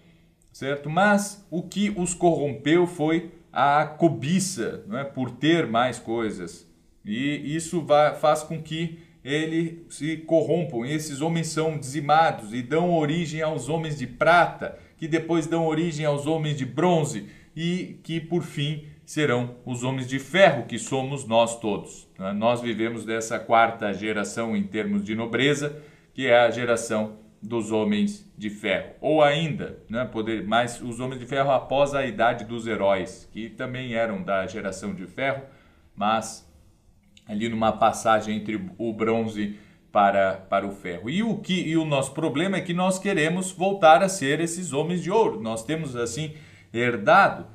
certo? 0.52 0.88
Mas 0.88 1.46
o 1.50 1.62
que 1.62 1.92
os 1.96 2.14
corrompeu 2.14 2.86
foi 2.86 3.30
a 3.52 3.84
cobiça, 3.84 4.84
não 4.86 4.98
é? 4.98 5.04
Por 5.04 5.30
ter 5.30 5.66
mais 5.66 5.98
coisas. 5.98 6.66
E 7.04 7.54
isso 7.54 7.82
vai, 7.82 8.14
faz 8.14 8.42
com 8.42 8.60
que 8.60 8.98
ele 9.22 9.84
se 9.90 10.16
corrompam. 10.18 10.86
E 10.86 10.92
esses 10.92 11.20
homens 11.20 11.48
são 11.48 11.78
dizimados 11.78 12.54
e 12.54 12.62
dão 12.62 12.96
origem 12.96 13.42
aos 13.42 13.68
homens 13.68 13.98
de 13.98 14.06
prata, 14.06 14.78
que 14.96 15.06
depois 15.06 15.46
dão 15.46 15.66
origem 15.66 16.06
aos 16.06 16.26
homens 16.26 16.56
de 16.56 16.64
bronze 16.64 17.26
e 17.54 17.98
que 18.02 18.20
por 18.20 18.42
fim 18.42 18.84
serão 19.06 19.54
os 19.64 19.84
homens 19.84 20.08
de 20.08 20.18
ferro, 20.18 20.64
que 20.64 20.80
somos 20.80 21.24
nós 21.24 21.60
todos. 21.60 22.08
Né? 22.18 22.32
Nós 22.32 22.60
vivemos 22.60 23.04
dessa 23.04 23.38
quarta 23.38 23.94
geração 23.94 24.56
em 24.56 24.64
termos 24.64 25.04
de 25.04 25.14
nobreza, 25.14 25.80
que 26.12 26.26
é 26.26 26.36
a 26.40 26.50
geração 26.50 27.16
dos 27.40 27.70
homens 27.70 28.28
de 28.36 28.50
ferro. 28.50 28.94
Ou 29.00 29.22
ainda, 29.22 29.78
né, 29.88 30.04
poder, 30.04 30.44
mais 30.44 30.82
os 30.82 30.98
homens 30.98 31.20
de 31.20 31.26
ferro 31.26 31.52
após 31.52 31.94
a 31.94 32.04
idade 32.04 32.44
dos 32.44 32.66
heróis, 32.66 33.28
que 33.32 33.48
também 33.48 33.94
eram 33.94 34.24
da 34.24 34.44
geração 34.48 34.92
de 34.92 35.06
ferro, 35.06 35.42
mas 35.94 36.44
ali 37.28 37.48
numa 37.48 37.72
passagem 37.72 38.36
entre 38.36 38.60
o 38.76 38.92
bronze 38.92 39.56
para, 39.92 40.32
para 40.32 40.66
o 40.66 40.72
ferro. 40.72 41.08
E 41.08 41.22
o 41.22 41.38
que 41.38 41.54
e 41.54 41.76
o 41.76 41.84
nosso 41.84 42.12
problema 42.12 42.56
é 42.56 42.60
que 42.60 42.74
nós 42.74 42.98
queremos 42.98 43.52
voltar 43.52 44.02
a 44.02 44.08
ser 44.08 44.40
esses 44.40 44.72
homens 44.72 45.00
de 45.00 45.12
ouro. 45.12 45.40
Nós 45.40 45.64
temos 45.64 45.94
assim 45.94 46.34
herdado 46.72 47.46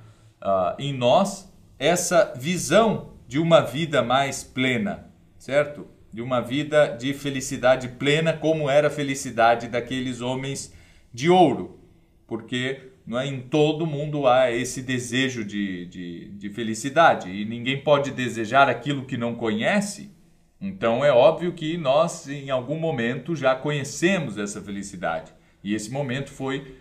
uh, 0.43 0.75
em 0.79 0.93
nós 0.93 1.51
essa 1.77 2.33
visão 2.36 3.13
de 3.27 3.39
uma 3.39 3.62
vida 3.62 4.03
mais 4.03 4.43
plena, 4.43 5.12
certo? 5.38 5.88
de 6.13 6.21
uma 6.21 6.41
vida 6.41 6.88
de 6.88 7.13
felicidade 7.13 7.88
plena, 7.88 8.33
como 8.33 8.69
era 8.69 8.88
a 8.88 8.91
felicidade 8.91 9.67
daqueles 9.67 10.21
homens 10.21 10.74
de 11.13 11.29
ouro, 11.29 11.79
porque 12.27 12.91
não 13.05 13.19
é, 13.19 13.27
em 13.27 13.41
todo 13.41 13.86
mundo 13.86 14.27
há 14.27 14.51
esse 14.51 14.81
desejo 14.81 15.43
de, 15.43 15.86
de, 15.86 16.29
de 16.31 16.50
felicidade 16.50 17.29
e 17.29 17.45
ninguém 17.45 17.81
pode 17.81 18.12
desejar 18.12 18.69
aquilo 18.69 19.05
que 19.05 19.17
não 19.17 19.36
conhece. 19.36 20.12
Então 20.60 21.03
é 21.03 21.12
óbvio 21.12 21.53
que 21.53 21.77
nós, 21.77 22.27
em 22.27 22.50
algum 22.50 22.77
momento, 22.77 23.36
já 23.36 23.55
conhecemos 23.55 24.38
essa 24.38 24.62
felicidade. 24.62 25.33
E 25.63 25.74
esse 25.74 25.89
momento 25.89 26.29
foi 26.29 26.75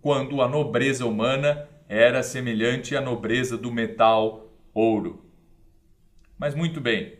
quando 0.00 0.42
a 0.42 0.48
nobreza 0.48 1.06
humana 1.06 1.68
era 1.90 2.22
semelhante 2.22 2.96
à 2.96 3.00
nobreza 3.00 3.58
do 3.58 3.72
metal 3.72 4.48
ouro. 4.72 5.24
Mas 6.38 6.54
muito 6.54 6.80
bem, 6.80 7.18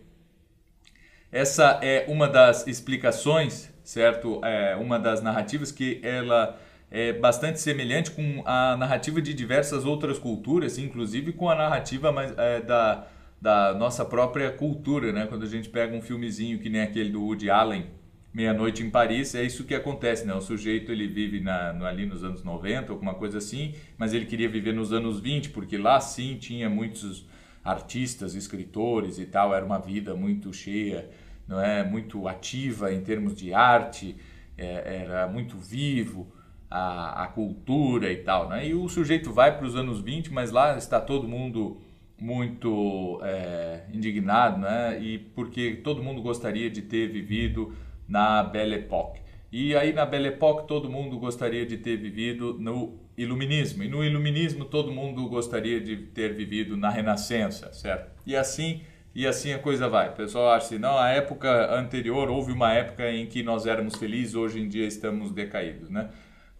essa 1.33 1.81
é 1.83 2.05
uma 2.07 2.29
das 2.29 2.69
explicações, 2.69 3.75
certo? 3.83 4.41
É 4.45 4.77
uma 4.77 4.97
das 4.97 5.21
narrativas 5.21 5.73
que 5.73 6.01
ela 6.05 6.57
é 6.89 7.13
bastante 7.13 7.61
semelhante 7.61 8.13
com 8.13 8.45
a 8.47 8.77
narrativa 8.77 9.21
de 9.21 9.35
diversas 9.35 9.85
outras 9.85 10.21
culturas, 10.21 10.79
inclusive 10.79 11.33
com 11.33 11.51
a 11.51 11.57
narrativa 11.57 12.13
mais, 12.13 12.33
é, 12.39 12.61
da, 12.61 13.09
da 13.43 13.75
nossa 13.75 14.05
própria 14.05 14.53
cultura, 14.53 15.13
né? 15.13 15.27
Quando 15.27 15.43
a 15.43 15.49
gente 15.49 15.69
pega 15.69 15.97
um 15.97 16.01
filmezinho 16.01 16.61
que 16.61 16.71
nem 16.71 16.83
aquele 16.83 17.11
do 17.11 17.25
Woody 17.25 17.51
Allen, 17.51 17.91
Meia-Noite 18.33 18.83
em 18.83 18.91
Paris, 18.91 19.35
é 19.35 19.43
isso 19.43 19.65
que 19.65 19.75
acontece, 19.75 20.25
né? 20.25 20.33
O 20.35 20.41
sujeito 20.41 20.93
ele 20.93 21.09
vive 21.09 21.41
na, 21.41 21.73
no, 21.73 21.85
ali 21.85 22.07
nos 22.07 22.23
anos 22.23 22.45
90, 22.45 22.93
alguma 22.93 23.15
coisa 23.15 23.39
assim, 23.39 23.75
mas 23.99 24.15
ele 24.15 24.25
queria 24.25 24.49
viver 24.49 24.73
nos 24.73 24.93
anos 24.93 25.19
20, 25.19 25.51
porque 25.51 25.77
lá 25.77 26.01
sim 26.01 26.37
tinha 26.37 26.71
muitos 26.71 27.27
artistas, 27.65 28.35
escritores 28.35 29.19
e 29.19 29.27
tal, 29.27 29.55
era 29.55 29.65
uma 29.65 29.79
vida 29.79 30.15
muito 30.15 30.53
cheia, 30.53 31.11
não 31.47 31.61
é? 31.61 31.83
Muito 31.83 32.29
ativa 32.29 32.93
em 32.93 33.01
termos 33.03 33.35
de 33.35 33.53
arte, 33.53 34.17
é, 34.57 35.03
era 35.03 35.27
muito 35.27 35.57
vivo 35.59 36.33
a, 36.71 37.25
a 37.25 37.27
cultura 37.27 38.13
e 38.13 38.19
tal. 38.19 38.49
Né? 38.49 38.69
E 38.69 38.75
o 38.75 38.89
sujeito 38.89 39.33
vai 39.33 39.57
para 39.57 39.67
os 39.67 39.75
anos 39.75 40.01
20, 40.01 40.33
mas 40.33 40.53
lá 40.53 40.77
está 40.77 41.01
todo 41.01 41.27
mundo 41.27 41.81
muito 42.19 43.19
é, 43.25 43.87
indignado, 43.93 44.59
né? 44.59 45.01
E 45.01 45.19
porque 45.19 45.77
todo 45.77 46.03
mundo 46.03 46.21
gostaria 46.21 46.69
de 46.71 46.83
ter 46.83 47.09
vivido 47.09 47.75
na 48.11 48.43
Belle 48.43 48.75
Époque. 48.75 49.23
E 49.53 49.75
aí 49.75 49.93
na 49.93 50.05
Belle 50.05 50.29
Époque 50.29 50.69
todo 50.69 50.91
mundo 50.91 51.19
gostaria 51.19 51.65
de 51.65 51.79
ter 51.79 51.97
vivido 51.97 52.59
no 52.59 52.99
Iluminismo. 53.17 53.83
E 53.83 53.89
no 53.89 54.05
Iluminismo 54.05 54.67
todo 54.67 54.93
mundo 54.93 55.27
gostaria 55.29 55.81
de 55.81 55.97
ter 55.97 56.35
vivido 56.35 56.77
na 56.77 56.91
Renascença, 56.91 57.73
certo? 57.73 58.11
E 58.27 58.37
assim 58.37 58.83
e 59.15 59.27
assim 59.27 59.53
a 59.53 59.59
coisa 59.59 59.89
vai. 59.89 60.11
O 60.11 60.13
pessoal 60.13 60.51
acha 60.53 60.67
assim, 60.67 60.79
não, 60.79 60.97
a 60.97 61.09
época 61.09 61.75
anterior 61.75 62.29
houve 62.29 62.53
uma 62.53 62.73
época 62.73 63.11
em 63.11 63.27
que 63.27 63.43
nós 63.43 63.67
éramos 63.67 63.97
felizes, 63.97 64.35
hoje 64.35 64.61
em 64.61 64.69
dia 64.69 64.87
estamos 64.87 65.33
decaídos, 65.33 65.91
né? 65.91 66.11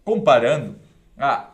comparando 0.03 0.75
a, 1.17 1.51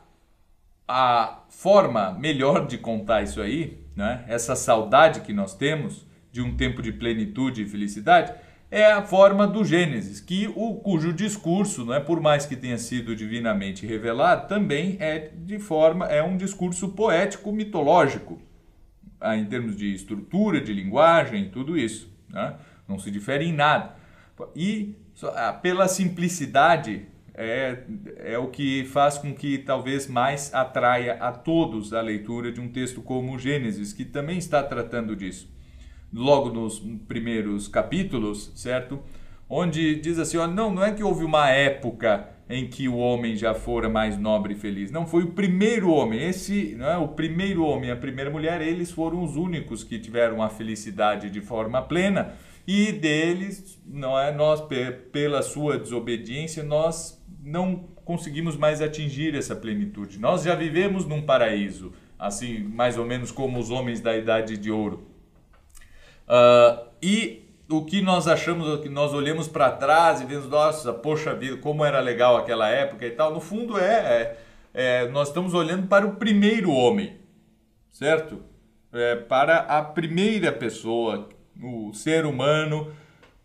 a 0.88 1.44
forma 1.50 2.14
melhor 2.14 2.66
de 2.66 2.78
contar 2.78 3.22
isso 3.22 3.42
aí, 3.42 3.86
né? 3.96 4.24
essa 4.28 4.56
saudade 4.56 5.22
que 5.22 5.34
nós 5.34 5.54
temos 5.54 6.06
de 6.32 6.42
um 6.42 6.56
tempo 6.56 6.82
de 6.82 6.92
plenitude 6.92 7.64
e 7.64 7.70
felicidade, 7.70 8.34
é 8.70 8.92
a 8.92 9.02
forma 9.02 9.48
do 9.48 9.64
Gênesis, 9.64 10.20
que 10.20 10.52
o 10.56 10.76
cujo 10.76 11.14
discurso, 11.14 11.86
não 11.86 11.94
é 11.94 12.00
por 12.00 12.20
mais 12.20 12.46
que 12.46 12.56
tenha 12.56 12.78
sido 12.78 13.16
divinamente 13.16 13.86
revelado, 13.86 14.48
também 14.48 14.98
é 15.00 15.32
de 15.34 15.58
forma 15.58 16.06
é 16.06 16.22
um 16.22 16.36
discurso 16.36 16.90
poético 16.90 17.52
mitológico, 17.52 18.42
ah, 19.20 19.38
em 19.38 19.46
termos 19.46 19.76
de 19.78 19.94
estrutura, 19.94 20.60
de 20.60 20.74
linguagem, 20.74 21.50
tudo 21.50 21.78
isso, 21.78 22.12
né? 22.30 22.56
não 22.88 23.00
se 23.00 23.10
difere 23.10 23.46
em 23.46 23.54
nada. 23.54 23.96
E 24.56 24.96
ah, 25.24 25.54
pela 25.54 25.88
simplicidade 25.88 27.08
é, 27.34 27.84
é 28.18 28.38
o 28.38 28.48
que 28.48 28.84
faz 28.86 29.18
com 29.18 29.34
que 29.34 29.60
talvez 29.60 30.08
mais 30.08 30.54
atraia 30.54 31.14
a 31.14 31.32
todos 31.32 31.94
a 31.94 32.02
leitura 32.02 32.52
de 32.52 32.60
um 32.60 32.68
texto 32.68 33.02
como 33.02 33.36
o 33.36 33.40
Gênesis, 33.40 33.94
que 33.94 34.04
também 34.04 34.38
está 34.38 34.62
tratando 34.62 35.16
disso. 35.16 35.50
Logo 36.14 36.50
nos 36.50 36.80
primeiros 37.08 37.68
capítulos, 37.68 38.52
certo? 38.56 39.00
Onde 39.50 39.96
diz 39.96 40.20
assim: 40.20 40.38
ó, 40.38 40.48
não, 40.48 40.74
não 40.74 40.84
é 40.84 40.92
que 40.92 41.04
houve 41.04 41.24
uma 41.24 41.50
época 41.50 42.30
em 42.50 42.68
que 42.68 42.88
o 42.88 42.96
homem 42.96 43.36
já 43.36 43.54
fora 43.54 43.90
mais 43.90 44.18
nobre 44.18 44.54
e 44.54 44.58
feliz. 44.58 44.92
Não, 44.92 45.06
foi 45.06 45.24
o 45.24 45.32
primeiro 45.32 45.90
homem. 45.90 46.22
Esse, 46.24 46.76
não 46.78 46.88
é 46.88 46.98
o 46.98 47.10
primeiro 47.10 47.64
homem, 47.64 47.92
a 47.92 47.96
primeira 47.96 48.30
mulher, 48.30 48.62
eles 48.62 48.90
foram 48.90 49.24
os 49.24 49.36
únicos 49.36 49.84
que 49.84 50.00
tiveram 50.00 50.42
a 50.42 50.50
felicidade 50.50 51.30
de 51.30 51.42
forma 51.42 51.82
plena. 51.82 52.34
E 52.66 52.92
deles, 52.92 53.82
não 53.86 54.20
é 54.20 54.32
nós 54.32 54.62
pela 55.12 55.42
sua 55.42 55.78
desobediência, 55.78 56.64
nós 56.64 57.22
não 57.42 57.86
conseguimos 58.04 58.58
mais 58.58 58.82
atingir 58.82 59.36
essa 59.36 59.56
plenitude. 59.56 60.20
Nós 60.20 60.44
já 60.44 60.56
vivemos 60.56 61.06
num 61.06 61.22
paraíso, 61.22 61.94
assim, 62.20 62.60
mais 62.60 62.98
ou 62.98 63.06
menos 63.06 63.32
como 63.32 63.60
os 63.60 63.70
homens 63.70 64.02
da 64.02 64.18
Idade 64.18 64.58
de 64.58 64.70
Ouro. 64.72 65.08
Uh, 66.28 66.88
e 67.02 67.48
o 67.70 67.84
que 67.84 68.02
nós 68.02 68.28
achamos, 68.28 68.68
o 68.68 68.82
que 68.82 68.90
nós 68.90 69.14
olhamos 69.14 69.48
para 69.48 69.72
trás 69.72 70.22
e 70.22 70.26
vemos, 70.26 70.48
nossa, 70.48 70.94
poxa 70.94 71.34
vida, 71.34 71.58
como 71.58 71.84
era 71.84 72.00
legal 72.00 72.38
aquela 72.38 72.70
época 72.70 73.06
e 73.06 73.12
tal, 73.12 73.34
no 73.34 73.42
fundo 73.42 73.78
é, 73.78 73.84
é, 73.94 74.38
é 74.74 75.08
nós 75.10 75.30
estamos 75.30 75.54
olhando 75.54 75.88
para 75.88 76.06
o 76.06 76.16
primeiro 76.16 76.72
homem, 76.72 77.18
certo? 77.92 78.42
É, 78.94 79.16
para 79.16 79.60
a 79.60 79.82
primeira 79.82 80.52
pessoa, 80.52 81.30
o 81.62 81.94
ser 81.94 82.26
humano 82.26 82.94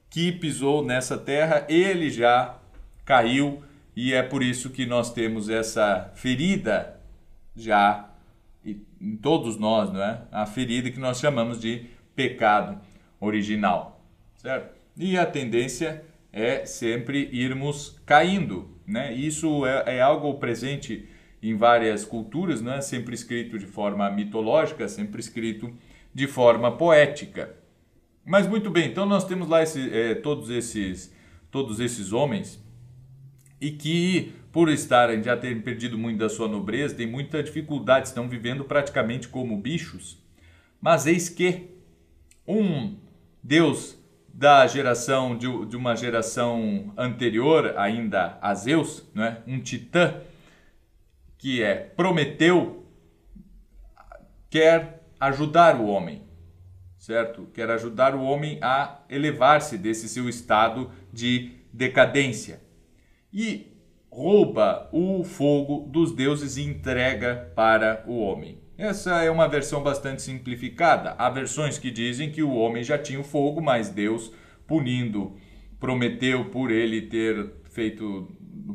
que 0.08 0.30
pisou 0.30 0.84
nessa 0.84 1.16
terra, 1.16 1.66
ele 1.68 2.10
já 2.10 2.56
caiu 3.04 3.62
e 3.96 4.12
é 4.12 4.22
por 4.22 4.42
isso 4.42 4.70
que 4.70 4.86
nós 4.86 5.12
temos 5.12 5.48
essa 5.48 6.10
ferida 6.14 7.00
já 7.56 8.08
em 8.64 9.16
todos 9.16 9.58
nós, 9.58 9.92
não 9.92 10.02
é? 10.02 10.22
A 10.30 10.46
ferida 10.46 10.90
que 10.90 11.00
nós 11.00 11.18
chamamos 11.18 11.60
de 11.60 11.86
pecado 12.14 12.80
original, 13.20 14.04
certo? 14.36 14.74
E 14.96 15.16
a 15.16 15.24
tendência 15.24 16.04
é 16.32 16.64
sempre 16.64 17.28
irmos 17.32 18.00
caindo, 18.04 18.70
né? 18.86 19.12
Isso 19.12 19.64
é, 19.66 19.96
é 19.96 20.00
algo 20.00 20.34
presente 20.34 21.08
em 21.42 21.56
várias 21.56 22.04
culturas, 22.04 22.60
não 22.60 22.74
é? 22.74 22.80
Sempre 22.80 23.14
escrito 23.14 23.58
de 23.58 23.66
forma 23.66 24.08
mitológica, 24.10 24.88
sempre 24.88 25.20
escrito 25.20 25.72
de 26.14 26.26
forma 26.26 26.76
poética. 26.76 27.54
Mas 28.24 28.46
muito 28.46 28.70
bem, 28.70 28.88
então 28.88 29.04
nós 29.04 29.24
temos 29.24 29.48
lá 29.48 29.62
esse, 29.62 29.90
é, 29.92 30.14
todos 30.14 30.50
esses 30.50 31.12
todos 31.52 31.80
esses 31.80 32.12
homens 32.12 32.60
e 33.60 33.70
que, 33.70 34.32
por 34.50 34.68
estarem 34.68 35.22
já 35.22 35.36
terem 35.36 35.60
perdido 35.60 35.96
muito 35.96 36.18
da 36.18 36.28
sua 36.28 36.48
nobreza, 36.48 36.96
têm 36.96 37.06
muita 37.06 37.42
dificuldade, 37.42 38.08
estão 38.08 38.28
vivendo 38.28 38.64
praticamente 38.64 39.28
como 39.28 39.56
bichos. 39.56 40.18
Mas 40.80 41.06
eis 41.06 41.28
que 41.28 41.68
um 42.46 42.96
Deus 43.42 43.98
da 44.32 44.66
geração 44.66 45.36
de, 45.36 45.66
de 45.66 45.76
uma 45.76 45.94
geração 45.94 46.92
anterior 46.96 47.74
ainda 47.76 48.38
a 48.40 48.54
Zeus, 48.54 49.04
né? 49.14 49.42
um 49.46 49.60
titã, 49.60 50.20
que 51.36 51.62
é 51.62 51.74
Prometeu, 51.74 52.86
quer 54.48 55.02
ajudar 55.20 55.80
o 55.80 55.86
homem, 55.86 56.22
certo? 56.96 57.46
Quer 57.52 57.70
ajudar 57.70 58.14
o 58.14 58.22
homem 58.22 58.58
a 58.62 59.00
elevar-se 59.08 59.76
desse 59.76 60.08
seu 60.08 60.28
estado 60.28 60.90
de 61.12 61.52
decadência 61.72 62.60
e 63.32 63.72
rouba 64.10 64.88
o 64.92 65.24
fogo 65.24 65.88
dos 65.90 66.12
deuses 66.14 66.56
e 66.56 66.62
entrega 66.62 67.52
para 67.56 68.04
o 68.06 68.18
homem. 68.18 68.61
Essa 68.76 69.22
é 69.22 69.30
uma 69.30 69.48
versão 69.48 69.82
bastante 69.82 70.22
simplificada. 70.22 71.14
Há 71.18 71.28
versões 71.28 71.78
que 71.78 71.90
dizem 71.90 72.30
que 72.30 72.42
o 72.42 72.54
homem 72.54 72.82
já 72.82 72.98
tinha 72.98 73.20
o 73.20 73.24
fogo, 73.24 73.60
mas 73.60 73.90
Deus, 73.90 74.32
punindo, 74.66 75.36
prometeu 75.78 76.46
por 76.46 76.70
ele 76.70 77.02
ter 77.02 77.52
feito, 77.70 78.28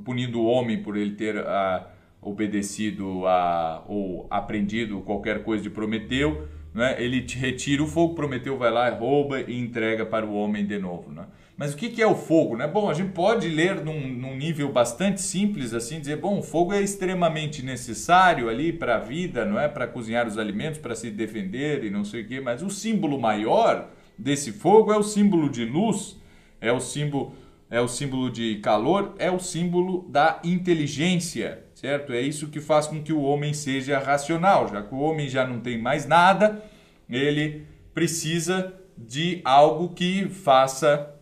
punindo 0.05 0.39
o 0.39 0.45
homem 0.45 0.81
por 0.83 0.95
ele 0.95 1.15
ter 1.15 1.37
ah, 1.37 1.87
obedecido 2.21 3.25
a, 3.25 3.83
ou 3.87 4.27
aprendido 4.29 5.01
qualquer 5.01 5.43
coisa 5.43 5.63
de 5.63 5.69
Prometeu, 5.69 6.47
né? 6.73 6.95
ele 7.01 7.25
retira 7.27 7.81
o 7.81 7.87
fogo, 7.87 8.13
Prometeu 8.13 8.57
vai 8.57 8.71
lá, 8.71 8.89
rouba 8.89 9.41
e 9.41 9.57
entrega 9.57 10.05
para 10.05 10.25
o 10.25 10.33
homem 10.35 10.65
de 10.65 10.77
novo. 10.77 11.11
Né? 11.11 11.25
Mas 11.57 11.73
o 11.73 11.77
que 11.77 11.99
é 11.99 12.05
o 12.05 12.13
fogo? 12.13 12.55
Né? 12.55 12.67
Bom, 12.67 12.87
a 12.87 12.93
gente 12.93 13.13
pode 13.13 13.49
ler 13.49 13.83
num, 13.83 14.07
num 14.07 14.37
nível 14.37 14.71
bastante 14.71 15.19
simples, 15.19 15.73
assim, 15.73 15.99
dizer, 15.99 16.17
bom, 16.17 16.37
o 16.37 16.43
fogo 16.43 16.71
é 16.71 16.83
extremamente 16.83 17.65
necessário 17.65 18.47
ali 18.47 18.71
para 18.71 18.97
a 18.97 18.99
vida, 18.99 19.43
não 19.43 19.59
é? 19.59 19.67
Para 19.67 19.87
cozinhar 19.87 20.27
os 20.27 20.37
alimentos, 20.37 20.79
para 20.79 20.93
se 20.93 21.09
defender 21.09 21.83
e 21.83 21.89
não 21.89 22.05
sei 22.05 22.21
o 22.21 22.27
quê, 22.27 22.39
mas 22.39 22.61
o 22.61 22.69
símbolo 22.69 23.19
maior 23.19 23.89
desse 24.15 24.51
fogo 24.51 24.93
é 24.93 24.97
o 24.97 25.01
símbolo 25.01 25.49
de 25.49 25.65
luz, 25.65 26.15
é 26.61 26.71
o 26.71 26.79
símbolo, 26.79 27.33
é 27.71 27.81
o 27.81 27.87
símbolo 27.87 28.29
de 28.29 28.57
calor, 28.57 29.15
é 29.17 29.31
o 29.31 29.39
símbolo 29.39 30.07
da 30.09 30.39
inteligência, 30.43 31.63
certo? 31.73 32.13
É 32.13 32.21
isso 32.21 32.49
que 32.49 32.61
faz 32.61 32.85
com 32.85 33.01
que 33.01 33.11
o 33.11 33.23
homem 33.23 33.51
seja 33.51 33.97
racional, 33.97 34.67
já 34.67 34.83
que 34.83 34.93
o 34.93 34.99
homem 34.99 35.27
já 35.27 35.47
não 35.47 35.59
tem 35.59 35.81
mais 35.81 36.05
nada, 36.05 36.63
ele 37.09 37.65
precisa 37.95 38.75
de 38.95 39.41
algo 39.43 39.89
que 39.89 40.29
faça 40.29 41.16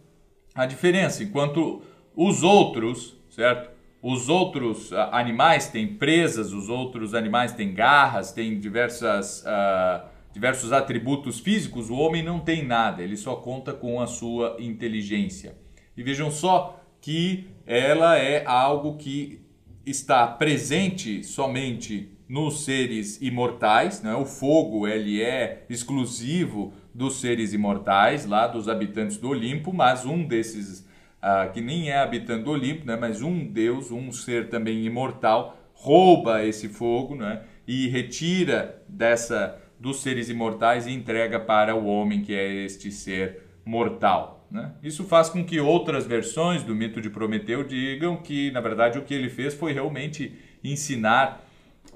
a 0.55 0.65
diferença. 0.65 1.21
Enquanto 1.21 1.81
os 2.15 2.41
outros, 2.41 3.17
certo? 3.29 3.75
Os 4.01 4.29
outros 4.29 4.91
uh, 4.91 5.09
animais 5.11 5.67
têm 5.67 5.95
presas, 5.95 6.53
os 6.53 6.69
outros 6.69 7.13
animais 7.13 7.51
têm 7.51 7.73
garras, 7.73 8.31
têm 8.31 8.59
diversas, 8.59 9.41
uh, 9.41 10.05
diversos 10.31 10.71
atributos 10.71 11.39
físicos, 11.39 11.89
o 11.89 11.95
homem 11.95 12.23
não 12.23 12.39
tem 12.39 12.63
nada, 12.63 13.01
ele 13.01 13.17
só 13.17 13.35
conta 13.35 13.73
com 13.73 13.99
a 13.99 14.07
sua 14.07 14.57
inteligência. 14.59 15.57
E 15.97 16.03
vejam 16.03 16.29
só 16.29 16.79
que 17.01 17.47
ela 17.65 18.17
é 18.17 18.45
algo 18.45 18.95
que 18.95 19.41
está 19.85 20.27
presente 20.27 21.23
somente 21.23 22.11
nos 22.27 22.63
seres 22.63 23.21
imortais, 23.21 24.01
né? 24.01 24.15
o 24.15 24.25
fogo 24.25 24.87
ele 24.87 25.21
é 25.21 25.65
exclusivo 25.69 26.73
dos 26.95 27.19
seres 27.19 27.51
imortais, 27.51 28.25
lá 28.25 28.47
dos 28.47 28.69
habitantes 28.69 29.17
do 29.17 29.29
Olimpo, 29.29 29.73
mas 29.73 30.05
um 30.05 30.23
desses 30.23 30.87
ah, 31.21 31.47
que 31.47 31.59
nem 31.59 31.89
é 31.89 31.97
habitante 31.97 32.45
do 32.45 32.51
Olimpo, 32.51 32.85
né? 32.85 32.95
mas 32.95 33.21
um 33.21 33.45
deus, 33.45 33.91
um 33.91 34.11
ser 34.13 34.47
também 34.47 34.85
imortal, 34.85 35.57
rouba 35.73 36.45
esse 36.45 36.69
fogo 36.69 37.15
né? 37.15 37.41
e 37.67 37.87
retira 37.89 38.81
dessa 38.87 39.59
dos 39.77 40.01
seres 40.01 40.29
imortais 40.29 40.87
e 40.87 40.91
entrega 40.91 41.37
para 41.37 41.75
o 41.75 41.85
homem, 41.85 42.21
que 42.21 42.33
é 42.33 42.63
este 42.63 42.91
ser 42.91 43.41
mortal. 43.65 44.47
Né? 44.49 44.71
Isso 44.81 45.03
faz 45.03 45.27
com 45.27 45.43
que 45.43 45.59
outras 45.59 46.07
versões 46.07 46.63
do 46.63 46.73
mito 46.73 47.01
de 47.01 47.09
Prometeu 47.09 47.61
digam 47.61 48.15
que, 48.15 48.51
na 48.51 48.61
verdade, 48.61 48.97
o 48.97 49.01
que 49.01 49.13
ele 49.13 49.29
fez 49.29 49.53
foi 49.53 49.73
realmente 49.73 50.33
ensinar 50.63 51.43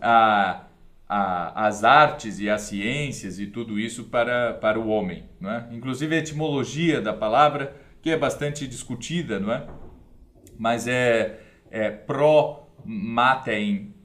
a, 0.01 0.63
a, 1.09 1.67
as 1.67 1.83
artes 1.83 2.39
e 2.39 2.47
as 2.47 2.61
ciências 2.61 3.39
e 3.39 3.47
tudo 3.47 3.79
isso 3.79 4.05
para, 4.05 4.53
para 4.53 4.79
o 4.79 4.87
homem. 4.87 5.25
Não 5.41 5.51
é? 5.51 5.67
Inclusive 5.71 6.15
a 6.15 6.19
etimologia 6.19 7.01
da 7.01 7.11
palavra, 7.11 7.75
que 7.99 8.11
é 8.11 8.17
bastante 8.17 8.67
discutida, 8.67 9.39
não 9.39 9.51
é? 9.51 9.67
mas 10.59 10.87
é, 10.87 11.39
é 11.71 11.89
pró-matem, 11.89 12.75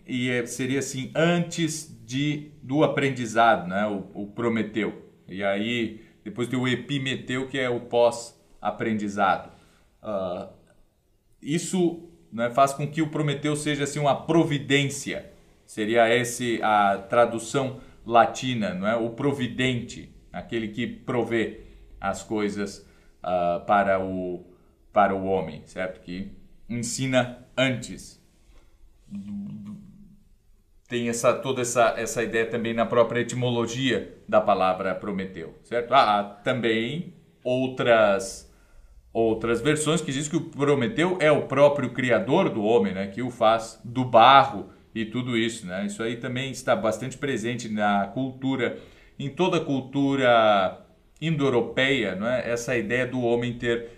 e 0.06 0.30
é, 0.30 0.46
seria 0.46 0.78
assim, 0.78 1.10
antes 1.14 1.92
de, 2.06 2.52
do 2.62 2.84
aprendizado, 2.84 3.66
né? 3.66 3.86
o, 3.86 4.22
o 4.22 4.26
Prometeu. 4.28 5.02
E 5.26 5.42
aí, 5.42 6.00
depois 6.22 6.46
tem 6.46 6.58
o 6.58 6.68
Epimeteu, 6.68 7.48
que 7.48 7.58
é 7.58 7.68
o 7.68 7.80
pós-aprendizado. 7.80 9.50
Uh, 10.00 10.48
isso 11.42 12.08
né, 12.30 12.50
faz 12.50 12.72
com 12.72 12.86
que 12.86 13.02
o 13.02 13.08
Prometeu 13.08 13.56
seja 13.56 13.82
assim, 13.84 13.98
uma 13.98 14.14
providência 14.14 15.32
Seria 15.66 16.08
esse 16.14 16.60
a 16.62 16.98
tradução 16.98 17.80
latina, 18.04 18.74
não 18.74 18.86
é? 18.86 18.96
O 18.96 19.10
providente, 19.10 20.14
aquele 20.32 20.68
que 20.68 20.86
provê 20.86 21.60
as 22.00 22.22
coisas 22.22 22.86
uh, 23.22 23.64
para 23.66 23.98
o 24.00 24.44
para 24.92 25.12
o 25.14 25.24
homem, 25.24 25.62
certo? 25.64 26.00
Que 26.00 26.30
ensina 26.68 27.44
antes. 27.56 28.22
Tem 30.88 31.08
essa 31.08 31.32
toda 31.32 31.62
essa 31.62 31.94
essa 31.96 32.22
ideia 32.22 32.46
também 32.46 32.74
na 32.74 32.86
própria 32.86 33.20
etimologia 33.20 34.16
da 34.28 34.40
palavra 34.40 34.94
Prometeu, 34.94 35.58
certo? 35.64 35.92
Há 35.92 36.22
também 36.44 37.14
outras 37.42 38.52
outras 39.12 39.60
versões 39.60 40.00
que 40.00 40.12
diz 40.12 40.28
que 40.28 40.36
o 40.36 40.42
Prometeu 40.42 41.16
é 41.20 41.30
o 41.32 41.46
próprio 41.46 41.92
criador 41.92 42.50
do 42.50 42.62
homem, 42.62 42.94
né? 42.94 43.06
Que 43.08 43.22
o 43.22 43.30
faz 43.30 43.80
do 43.84 44.04
barro 44.04 44.70
e 44.94 45.04
tudo 45.04 45.36
isso, 45.36 45.66
né? 45.66 45.86
Isso 45.86 46.02
aí 46.02 46.16
também 46.16 46.50
está 46.50 46.76
bastante 46.76 47.18
presente 47.18 47.68
na 47.68 48.06
cultura, 48.08 48.78
em 49.18 49.28
toda 49.28 49.56
a 49.56 49.64
cultura 49.64 50.80
indo-europeia, 51.20 52.14
não 52.14 52.28
é? 52.28 52.48
Essa 52.48 52.76
ideia 52.76 53.06
do 53.06 53.20
homem 53.20 53.58
ter 53.58 53.90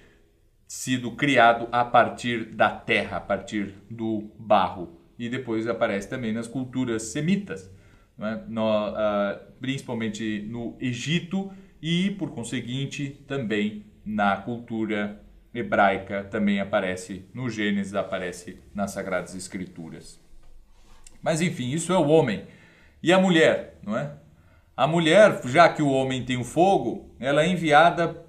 sido 0.67 1.13
criado 1.13 1.69
a 1.71 1.85
partir 1.85 2.47
da 2.47 2.71
terra, 2.71 3.19
a 3.19 3.21
partir 3.21 3.75
do 3.91 4.31
barro. 4.39 5.01
E 5.19 5.29
depois 5.29 5.67
aparece 5.67 6.09
também 6.09 6.33
nas 6.33 6.49
culturas 6.49 7.05
semitas, 7.05 7.71
é? 8.19 8.41
no, 8.49 8.89
uh, 8.89 9.53
principalmente 9.61 10.45
no 10.49 10.77
Egito 10.81 11.51
e, 11.81 12.11
por 12.13 12.31
conseguinte, 12.31 13.23
também 13.27 13.87
na 14.05 14.37
cultura 14.37 15.23
hebraica, 15.55 16.25
também 16.25 16.61
aparece 16.61 17.25
no 17.33 17.49
Gênesis, 17.49 17.95
aparece 17.95 18.59
nas 18.75 18.91
Sagradas 18.91 19.35
Escrituras. 19.35 20.26
Mas 21.27 21.41
enfim, 21.41 21.71
isso 21.71 21.93
é 21.93 21.99
o 21.99 22.07
homem. 22.07 22.45
E 23.03 23.13
a 23.13 23.19
mulher, 23.19 23.81
não 23.83 23.99
é? 23.99 24.13
A 24.77 24.87
mulher, 24.87 25.41
já 25.47 25.69
que 25.69 25.83
o 25.83 25.91
homem 25.91 26.25
tem 26.25 26.37
o 26.37 26.45
fogo, 26.45 27.17
ela 27.19 27.43
é 27.43 27.49
enviada 27.49 28.25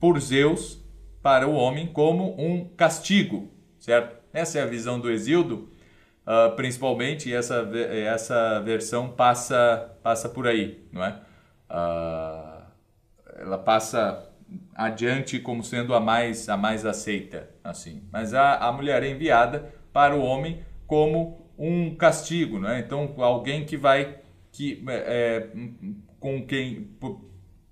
por 0.00 0.18
Zeus 0.18 0.84
para 1.22 1.46
o 1.46 1.54
homem 1.54 1.86
como 1.86 2.34
um 2.36 2.68
castigo, 2.70 3.52
certo? 3.78 4.16
Essa 4.32 4.58
é 4.58 4.62
a 4.62 4.66
visão 4.66 4.98
do 4.98 5.08
Exildo, 5.08 5.70
uh, 6.26 6.56
principalmente, 6.56 7.28
e 7.28 7.34
essa, 7.34 7.70
essa 7.72 8.58
versão 8.62 9.10
passa, 9.10 9.96
passa 10.02 10.28
por 10.28 10.48
aí, 10.48 10.88
não 10.90 11.04
é? 11.04 11.20
Uh, 11.70 12.62
ela 13.42 13.58
passa 13.58 14.28
adiante 14.74 15.38
como 15.38 15.62
sendo 15.62 15.94
a 15.94 16.00
mais, 16.00 16.48
a 16.48 16.56
mais 16.56 16.84
aceita, 16.84 17.48
assim. 17.62 18.02
Mas 18.10 18.34
a, 18.34 18.56
a 18.56 18.72
mulher 18.72 19.04
é 19.04 19.08
enviada 19.08 19.72
para 19.92 20.16
o 20.16 20.20
homem 20.20 20.64
como 20.84 21.47
um 21.58 21.94
castigo, 21.94 22.58
né? 22.58 22.78
Então 22.78 23.14
alguém 23.18 23.64
que 23.64 23.76
vai 23.76 24.18
que 24.52 24.82
é, 24.88 25.48
com 26.20 26.46
quem 26.46 26.82
por, 27.00 27.20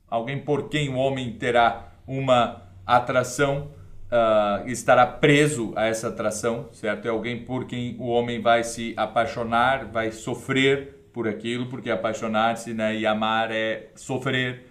alguém 0.08 0.38
por 0.38 0.68
quem 0.68 0.88
o 0.88 0.96
homem 0.96 1.32
terá 1.38 1.92
uma 2.06 2.62
atração 2.84 3.70
uh, 4.06 4.68
estará 4.68 5.06
preso 5.06 5.72
a 5.76 5.86
essa 5.86 6.08
atração, 6.08 6.68
certo? 6.72 7.06
É 7.06 7.10
alguém 7.10 7.44
por 7.44 7.66
quem 7.66 7.96
o 7.98 8.06
homem 8.06 8.40
vai 8.40 8.64
se 8.64 8.94
apaixonar, 8.96 9.86
vai 9.86 10.10
sofrer 10.12 11.08
por 11.12 11.26
aquilo, 11.26 11.66
porque 11.66 11.90
apaixonar-se 11.90 12.74
né, 12.74 12.96
e 12.96 13.06
amar 13.06 13.50
é 13.50 13.88
sofrer. 13.94 14.66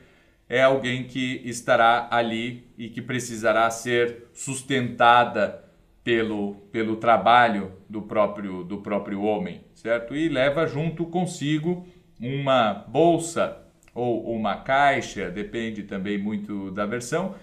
É 0.47 0.61
alguém 0.61 1.05
que 1.05 1.41
estará 1.43 2.07
ali 2.11 2.67
e 2.77 2.87
que 2.87 3.01
precisará 3.01 3.69
ser 3.71 4.27
sustentada 4.31 5.64
pelo, 6.05 6.53
pelo 6.71 6.97
trabalho 6.97 7.71
do 7.89 7.99
próprio, 8.03 8.63
do 8.63 8.77
próprio 8.77 9.23
homem, 9.23 9.65
certo? 9.73 10.15
E 10.15 10.29
leva 10.29 10.67
junto 10.67 11.07
consigo 11.07 11.87
uma 12.21 12.73
bolsa 12.87 13.57
ou 13.91 14.31
uma 14.31 14.57
caixa, 14.57 15.31
depende 15.31 15.81
também 15.81 16.19
muito 16.19 16.69
da 16.69 16.85
versão, 16.85 17.33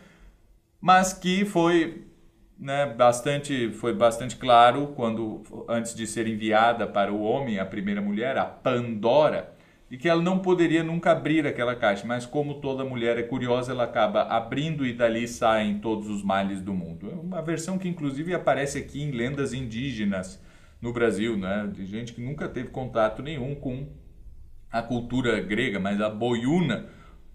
mas 0.81 1.13
que 1.13 1.45
foi 1.45 2.07
né, 2.57 2.87
bastante, 2.87 3.73
foi 3.73 3.93
bastante 3.93 4.37
claro 4.37 4.93
quando, 4.95 5.43
antes 5.69 5.93
de 5.93 6.07
ser 6.07 6.29
enviada 6.29 6.87
para 6.87 7.13
o 7.13 7.21
homem, 7.21 7.59
a 7.59 7.67
primeira 7.67 8.01
mulher, 8.01 8.39
a 8.39 8.45
Pandora, 8.45 9.53
e 9.93 9.99
que 9.99 10.09
ela 10.09 10.23
não 10.23 10.39
poderia 10.39 10.83
nunca 10.83 11.13
abrir 11.13 11.47
aquela 11.47 11.77
caixa, 11.77 12.07
mas 12.07 12.25
como 12.25 12.63
toda 12.63 12.83
mulher 12.83 13.19
é 13.19 13.23
curiosa, 13.23 13.73
ela 13.73 13.85
acaba 13.85 14.23
abrindo 14.23 14.87
e 14.87 14.95
dali 14.95 15.29
saem 15.29 15.81
todos 15.81 16.09
os 16.09 16.23
males 16.23 16.63
do 16.63 16.73
mundo. 16.73 17.11
É 17.11 17.15
uma 17.15 17.43
versão 17.43 17.77
que 17.77 17.87
inclusive 17.87 18.33
aparece 18.33 18.79
aqui 18.79 19.03
em 19.03 19.11
lendas 19.11 19.53
indígenas 19.53 20.43
no 20.81 20.95
Brasil, 20.95 21.37
né? 21.37 21.71
De 21.71 21.85
gente 21.85 22.15
que 22.15 22.23
nunca 22.23 22.49
teve 22.49 22.71
contato 22.71 23.23
nenhum 23.23 23.55
com 23.55 23.87
a 24.71 24.81
cultura 24.81 25.39
grega, 25.43 25.79
mas 25.79 26.01
a 26.01 26.09
boiuna, 26.09 26.87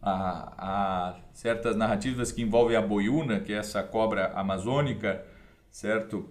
a, 0.02 0.54
a 0.58 1.16
certas 1.34 1.76
narrativas 1.76 2.32
que 2.32 2.42
envolvem 2.42 2.76
a 2.76 2.82
boiuna, 2.82 3.40
que 3.40 3.54
é 3.54 3.58
essa 3.58 3.84
cobra 3.84 4.32
amazônica, 4.34 5.24
certo? 5.70 6.28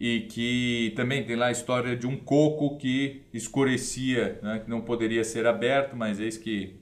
E 0.00 0.20
que 0.30 0.92
também 0.94 1.24
tem 1.24 1.34
lá 1.34 1.46
a 1.46 1.50
história 1.50 1.96
de 1.96 2.06
um 2.06 2.16
coco 2.16 2.76
que 2.78 3.22
escurecia, 3.32 4.38
né, 4.42 4.60
que 4.64 4.70
não 4.70 4.80
poderia 4.80 5.24
ser 5.24 5.46
aberto, 5.46 5.96
mas 5.96 6.20
eis 6.20 6.36
que 6.36 6.76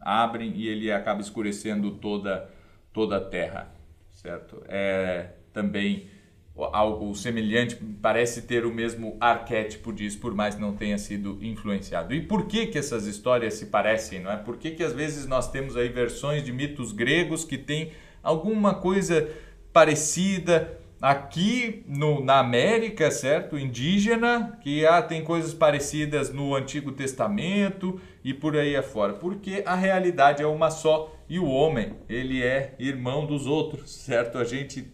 abrem 0.00 0.52
e 0.54 0.68
ele 0.68 0.90
acaba 0.90 1.20
escurecendo 1.20 1.92
toda, 1.92 2.48
toda 2.92 3.16
a 3.16 3.20
terra, 3.20 3.74
certo? 4.10 4.62
É 4.68 5.30
também 5.52 6.08
algo 6.56 7.14
semelhante, 7.14 7.76
parece 8.02 8.42
ter 8.42 8.66
o 8.66 8.72
mesmo 8.72 9.16
arquétipo 9.20 9.92
disso, 9.92 10.18
por 10.18 10.34
mais 10.34 10.54
que 10.54 10.60
não 10.60 10.74
tenha 10.74 10.98
sido 10.98 11.38
influenciado. 11.42 12.14
E 12.14 12.20
por 12.20 12.46
que 12.46 12.66
que 12.66 12.78
essas 12.78 13.06
histórias 13.06 13.54
se 13.54 13.66
parecem, 13.66 14.20
não 14.20 14.30
é? 14.30 14.36
Por 14.36 14.58
que 14.58 14.72
que 14.72 14.82
às 14.82 14.92
vezes 14.92 15.26
nós 15.26 15.50
temos 15.50 15.76
aí 15.76 15.88
versões 15.88 16.44
de 16.44 16.52
mitos 16.52 16.92
gregos 16.92 17.44
que 17.44 17.56
têm 17.56 17.92
alguma 18.22 18.74
coisa 18.74 19.28
parecida, 19.72 20.79
aqui 21.00 21.82
no, 21.86 22.22
na 22.22 22.38
América, 22.38 23.10
certo? 23.10 23.58
Indígena, 23.58 24.58
que 24.62 24.84
ah, 24.84 25.00
tem 25.00 25.24
coisas 25.24 25.54
parecidas 25.54 26.32
no 26.32 26.54
Antigo 26.54 26.92
Testamento 26.92 28.00
e 28.22 28.34
por 28.34 28.56
aí 28.56 28.76
afora. 28.76 29.14
Porque 29.14 29.62
a 29.64 29.74
realidade 29.74 30.42
é 30.42 30.46
uma 30.46 30.70
só 30.70 31.16
e 31.28 31.38
o 31.38 31.46
homem, 31.46 31.94
ele 32.08 32.42
é 32.42 32.74
irmão 32.78 33.24
dos 33.24 33.46
outros, 33.46 33.90
certo? 33.90 34.36
A 34.36 34.44
gente 34.44 34.92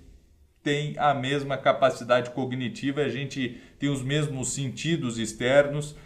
tem 0.62 0.94
a 0.98 1.14
mesma 1.14 1.56
capacidade 1.56 2.30
cognitiva, 2.30 3.00
a 3.00 3.08
gente 3.08 3.60
tem 3.78 3.88
os 3.88 4.02
mesmos 4.02 4.52
sentidos 4.52 5.18
externos 5.18 5.96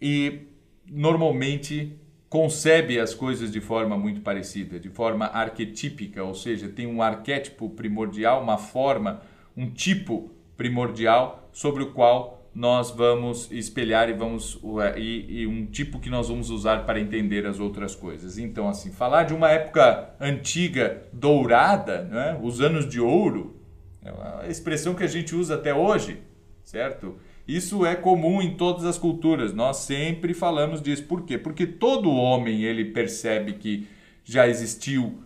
e 0.00 0.42
normalmente 0.86 1.98
concebe 2.34 2.98
as 2.98 3.14
coisas 3.14 3.52
de 3.52 3.60
forma 3.60 3.96
muito 3.96 4.20
parecida, 4.20 4.80
de 4.80 4.88
forma 4.88 5.26
arquetípica, 5.26 6.24
ou 6.24 6.34
seja, 6.34 6.68
tem 6.68 6.84
um 6.84 7.00
arquétipo 7.00 7.70
primordial, 7.70 8.42
uma 8.42 8.58
forma, 8.58 9.22
um 9.56 9.70
tipo 9.70 10.32
primordial 10.56 11.48
sobre 11.52 11.84
o 11.84 11.92
qual 11.92 12.42
nós 12.52 12.90
vamos 12.90 13.48
espelhar 13.52 14.08
e 14.08 14.14
vamos 14.14 14.60
e, 14.96 15.42
e, 15.42 15.46
um 15.46 15.64
tipo 15.66 16.00
que 16.00 16.10
nós 16.10 16.28
vamos 16.28 16.50
usar 16.50 16.84
para 16.84 16.98
entender 16.98 17.46
as 17.46 17.60
outras 17.60 17.94
coisas. 17.94 18.36
Então, 18.36 18.68
assim, 18.68 18.90
falar 18.90 19.22
de 19.22 19.32
uma 19.32 19.48
época 19.52 20.10
antiga 20.18 21.04
dourada, 21.12 22.02
né? 22.02 22.36
os 22.42 22.60
anos 22.60 22.88
de 22.88 22.98
ouro, 22.98 23.60
é 24.04 24.10
uma 24.10 24.48
expressão 24.48 24.92
que 24.92 25.04
a 25.04 25.08
gente 25.08 25.36
usa 25.36 25.54
até 25.54 25.72
hoje, 25.72 26.20
certo? 26.64 27.14
Isso 27.46 27.84
é 27.84 27.94
comum 27.94 28.40
em 28.40 28.56
todas 28.56 28.84
as 28.84 28.96
culturas. 28.96 29.52
Nós 29.52 29.78
sempre 29.78 30.32
falamos 30.32 30.80
disso. 30.80 31.04
Por 31.04 31.24
quê? 31.24 31.36
Porque 31.36 31.66
todo 31.66 32.10
homem 32.10 32.62
ele 32.62 32.86
percebe 32.86 33.54
que 33.54 33.86
já 34.24 34.48
existiu 34.48 35.22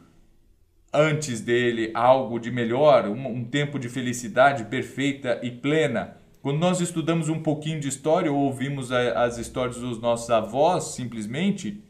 antes 0.92 1.40
dele 1.40 1.90
algo 1.94 2.38
de 2.38 2.50
melhor, 2.50 3.06
um, 3.06 3.26
um 3.28 3.44
tempo 3.44 3.78
de 3.78 3.88
felicidade 3.88 4.64
perfeita 4.64 5.38
e 5.42 5.50
plena 5.50 6.16
quando 6.40 6.60
nós 6.60 6.80
estudamos 6.80 7.28
um 7.28 7.42
pouquinho 7.42 7.80
de 7.80 7.88
história 7.88 8.32
ou 8.32 8.38
ouvimos 8.38 8.92
a, 8.92 9.24
as 9.24 9.38
histórias 9.38 9.76
dos 9.76 10.00
nossos 10.00 10.30
avós, 10.30 10.84
simplesmente, 10.94 11.82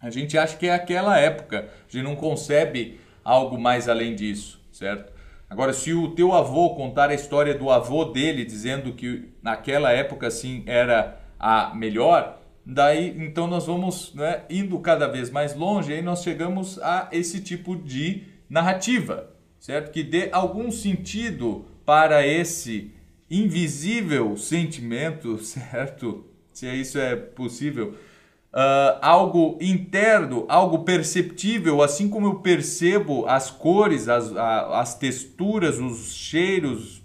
a 0.00 0.10
gente 0.10 0.36
acha 0.36 0.56
que 0.56 0.66
é 0.66 0.74
aquela 0.74 1.18
época. 1.18 1.68
A 1.88 1.90
gente 1.90 2.04
não 2.04 2.14
concebe 2.14 3.00
algo 3.24 3.58
mais 3.58 3.88
além 3.88 4.14
disso, 4.14 4.60
certo? 4.70 5.12
Agora, 5.50 5.72
se 5.72 5.94
o 5.94 6.08
teu 6.08 6.32
avô 6.32 6.74
contar 6.74 7.08
a 7.08 7.14
história 7.14 7.54
do 7.54 7.70
avô 7.70 8.04
dele, 8.04 8.44
dizendo 8.44 8.92
que 8.92 9.30
naquela 9.42 9.90
época 9.90 10.30
sim 10.30 10.62
era 10.66 11.20
a 11.38 11.74
melhor, 11.74 12.38
daí 12.64 13.14
então 13.18 13.46
nós 13.46 13.66
vamos 13.66 14.12
né, 14.14 14.42
indo 14.50 14.78
cada 14.80 15.08
vez 15.08 15.30
mais 15.30 15.54
longe, 15.54 15.92
aí 15.92 16.02
nós 16.02 16.22
chegamos 16.22 16.78
a 16.80 17.08
esse 17.12 17.40
tipo 17.40 17.74
de 17.74 18.24
narrativa, 18.48 19.30
certo? 19.58 19.90
Que 19.90 20.02
dê 20.02 20.28
algum 20.32 20.70
sentido 20.70 21.64
para 21.84 22.26
esse 22.26 22.90
invisível 23.30 24.36
sentimento, 24.36 25.38
certo? 25.42 26.26
Se 26.52 26.66
isso 26.74 26.98
é 26.98 27.16
possível. 27.16 27.94
Uh, 28.52 28.98
algo 29.02 29.58
interno, 29.60 30.46
algo 30.48 30.78
perceptível, 30.84 31.82
assim 31.82 32.08
como 32.08 32.26
eu 32.26 32.34
percebo 32.36 33.26
as 33.26 33.50
cores, 33.50 34.08
as, 34.08 34.34
a, 34.34 34.80
as 34.80 34.94
texturas, 34.98 35.78
os 35.78 36.14
cheiros, 36.14 37.02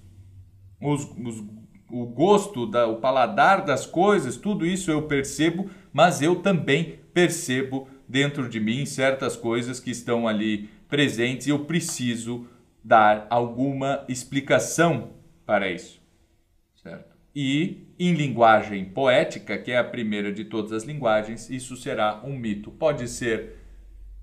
os, 0.81 1.03
os, 1.03 1.43
o 1.91 2.05
gosto, 2.05 2.65
da, 2.65 2.87
o 2.87 2.95
paladar 2.95 3.65
das 3.65 3.85
coisas, 3.85 4.37
tudo 4.37 4.65
isso 4.65 4.89
eu 4.89 5.01
percebo, 5.01 5.69
mas 5.91 6.21
eu 6.21 6.37
também 6.37 6.99
percebo 7.13 7.89
dentro 8.07 8.47
de 8.47 8.59
mim 8.59 8.85
certas 8.85 9.35
coisas 9.35 9.81
que 9.81 9.91
estão 9.91 10.27
ali 10.27 10.69
presentes 10.87 11.47
e 11.47 11.49
eu 11.49 11.65
preciso 11.65 12.47
dar 12.81 13.27
alguma 13.29 14.05
explicação 14.07 15.11
para 15.45 15.69
isso 15.69 16.03
certo? 16.83 17.15
E 17.35 17.87
em 18.07 18.13
linguagem 18.13 18.85
poética, 18.85 19.57
que 19.57 19.71
é 19.71 19.77
a 19.77 19.83
primeira 19.83 20.31
de 20.31 20.45
todas 20.45 20.71
as 20.71 20.83
linguagens, 20.83 21.49
isso 21.49 21.75
será 21.77 22.21
um 22.23 22.37
mito. 22.37 22.71
Pode 22.71 23.07
ser 23.07 23.57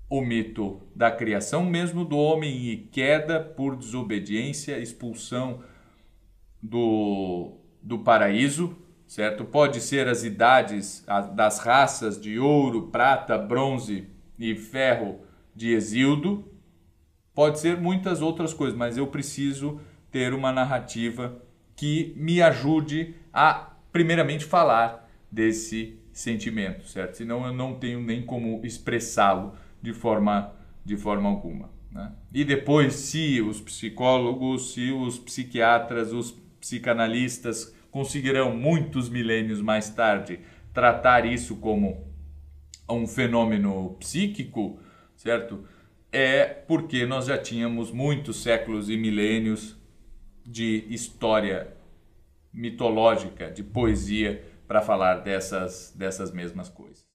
o 0.09 0.21
mito 0.21 0.81
da 0.95 1.09
criação 1.09 1.65
mesmo 1.65 2.03
do 2.03 2.17
homem 2.17 2.67
e 2.67 2.77
queda 2.77 3.39
por 3.39 3.75
desobediência, 3.75 4.77
expulsão 4.77 5.63
do, 6.61 7.57
do 7.81 7.99
paraíso, 7.99 8.75
certo? 9.07 9.45
Pode 9.45 9.79
ser 9.79 10.07
as 10.07 10.23
idades 10.23 11.05
das 11.33 11.59
raças 11.59 12.19
de 12.19 12.37
ouro, 12.37 12.89
prata, 12.89 13.37
bronze 13.37 14.07
e 14.37 14.53
ferro 14.53 15.21
de 15.55 15.71
Exildo. 15.71 16.45
Pode 17.33 17.59
ser 17.59 17.79
muitas 17.79 18.21
outras 18.21 18.53
coisas, 18.53 18.77
mas 18.77 18.97
eu 18.97 19.07
preciso 19.07 19.79
ter 20.11 20.33
uma 20.33 20.51
narrativa 20.51 21.41
que 21.75 22.13
me 22.17 22.41
ajude 22.41 23.15
a, 23.33 23.70
primeiramente, 23.91 24.45
falar 24.45 25.09
desse 25.31 25.97
sentimento, 26.11 26.87
certo? 26.87 27.17
Senão 27.17 27.45
eu 27.45 27.53
não 27.53 27.75
tenho 27.75 28.01
nem 28.01 28.21
como 28.25 28.61
expressá-lo 28.65 29.53
de 29.81 29.93
forma, 29.93 30.53
de 30.83 30.97
forma 30.97 31.29
alguma. 31.29 31.69
Né? 31.91 32.11
E 32.33 32.43
depois, 32.43 32.93
se 32.93 33.41
os 33.41 33.59
psicólogos, 33.59 34.73
se 34.73 34.91
os 34.91 35.19
psiquiatras, 35.19 36.11
os 36.11 36.31
psicanalistas 36.59 37.75
conseguirão, 37.89 38.55
muitos 38.55 39.09
milênios 39.09 39.61
mais 39.61 39.89
tarde, 39.89 40.39
tratar 40.73 41.25
isso 41.25 41.57
como 41.57 42.05
um 42.89 43.07
fenômeno 43.07 43.95
psíquico, 43.99 44.79
certo? 45.15 45.65
É 46.11 46.45
porque 46.45 47.05
nós 47.05 47.25
já 47.25 47.37
tínhamos 47.37 47.91
muitos 47.91 48.41
séculos 48.41 48.89
e 48.89 48.97
milênios 48.97 49.77
de 50.45 50.85
história 50.89 51.73
mitológica, 52.53 53.49
de 53.49 53.63
poesia, 53.63 54.43
para 54.67 54.81
falar 54.81 55.23
dessas, 55.23 55.93
dessas 55.97 56.31
mesmas 56.31 56.69
coisas. 56.69 57.05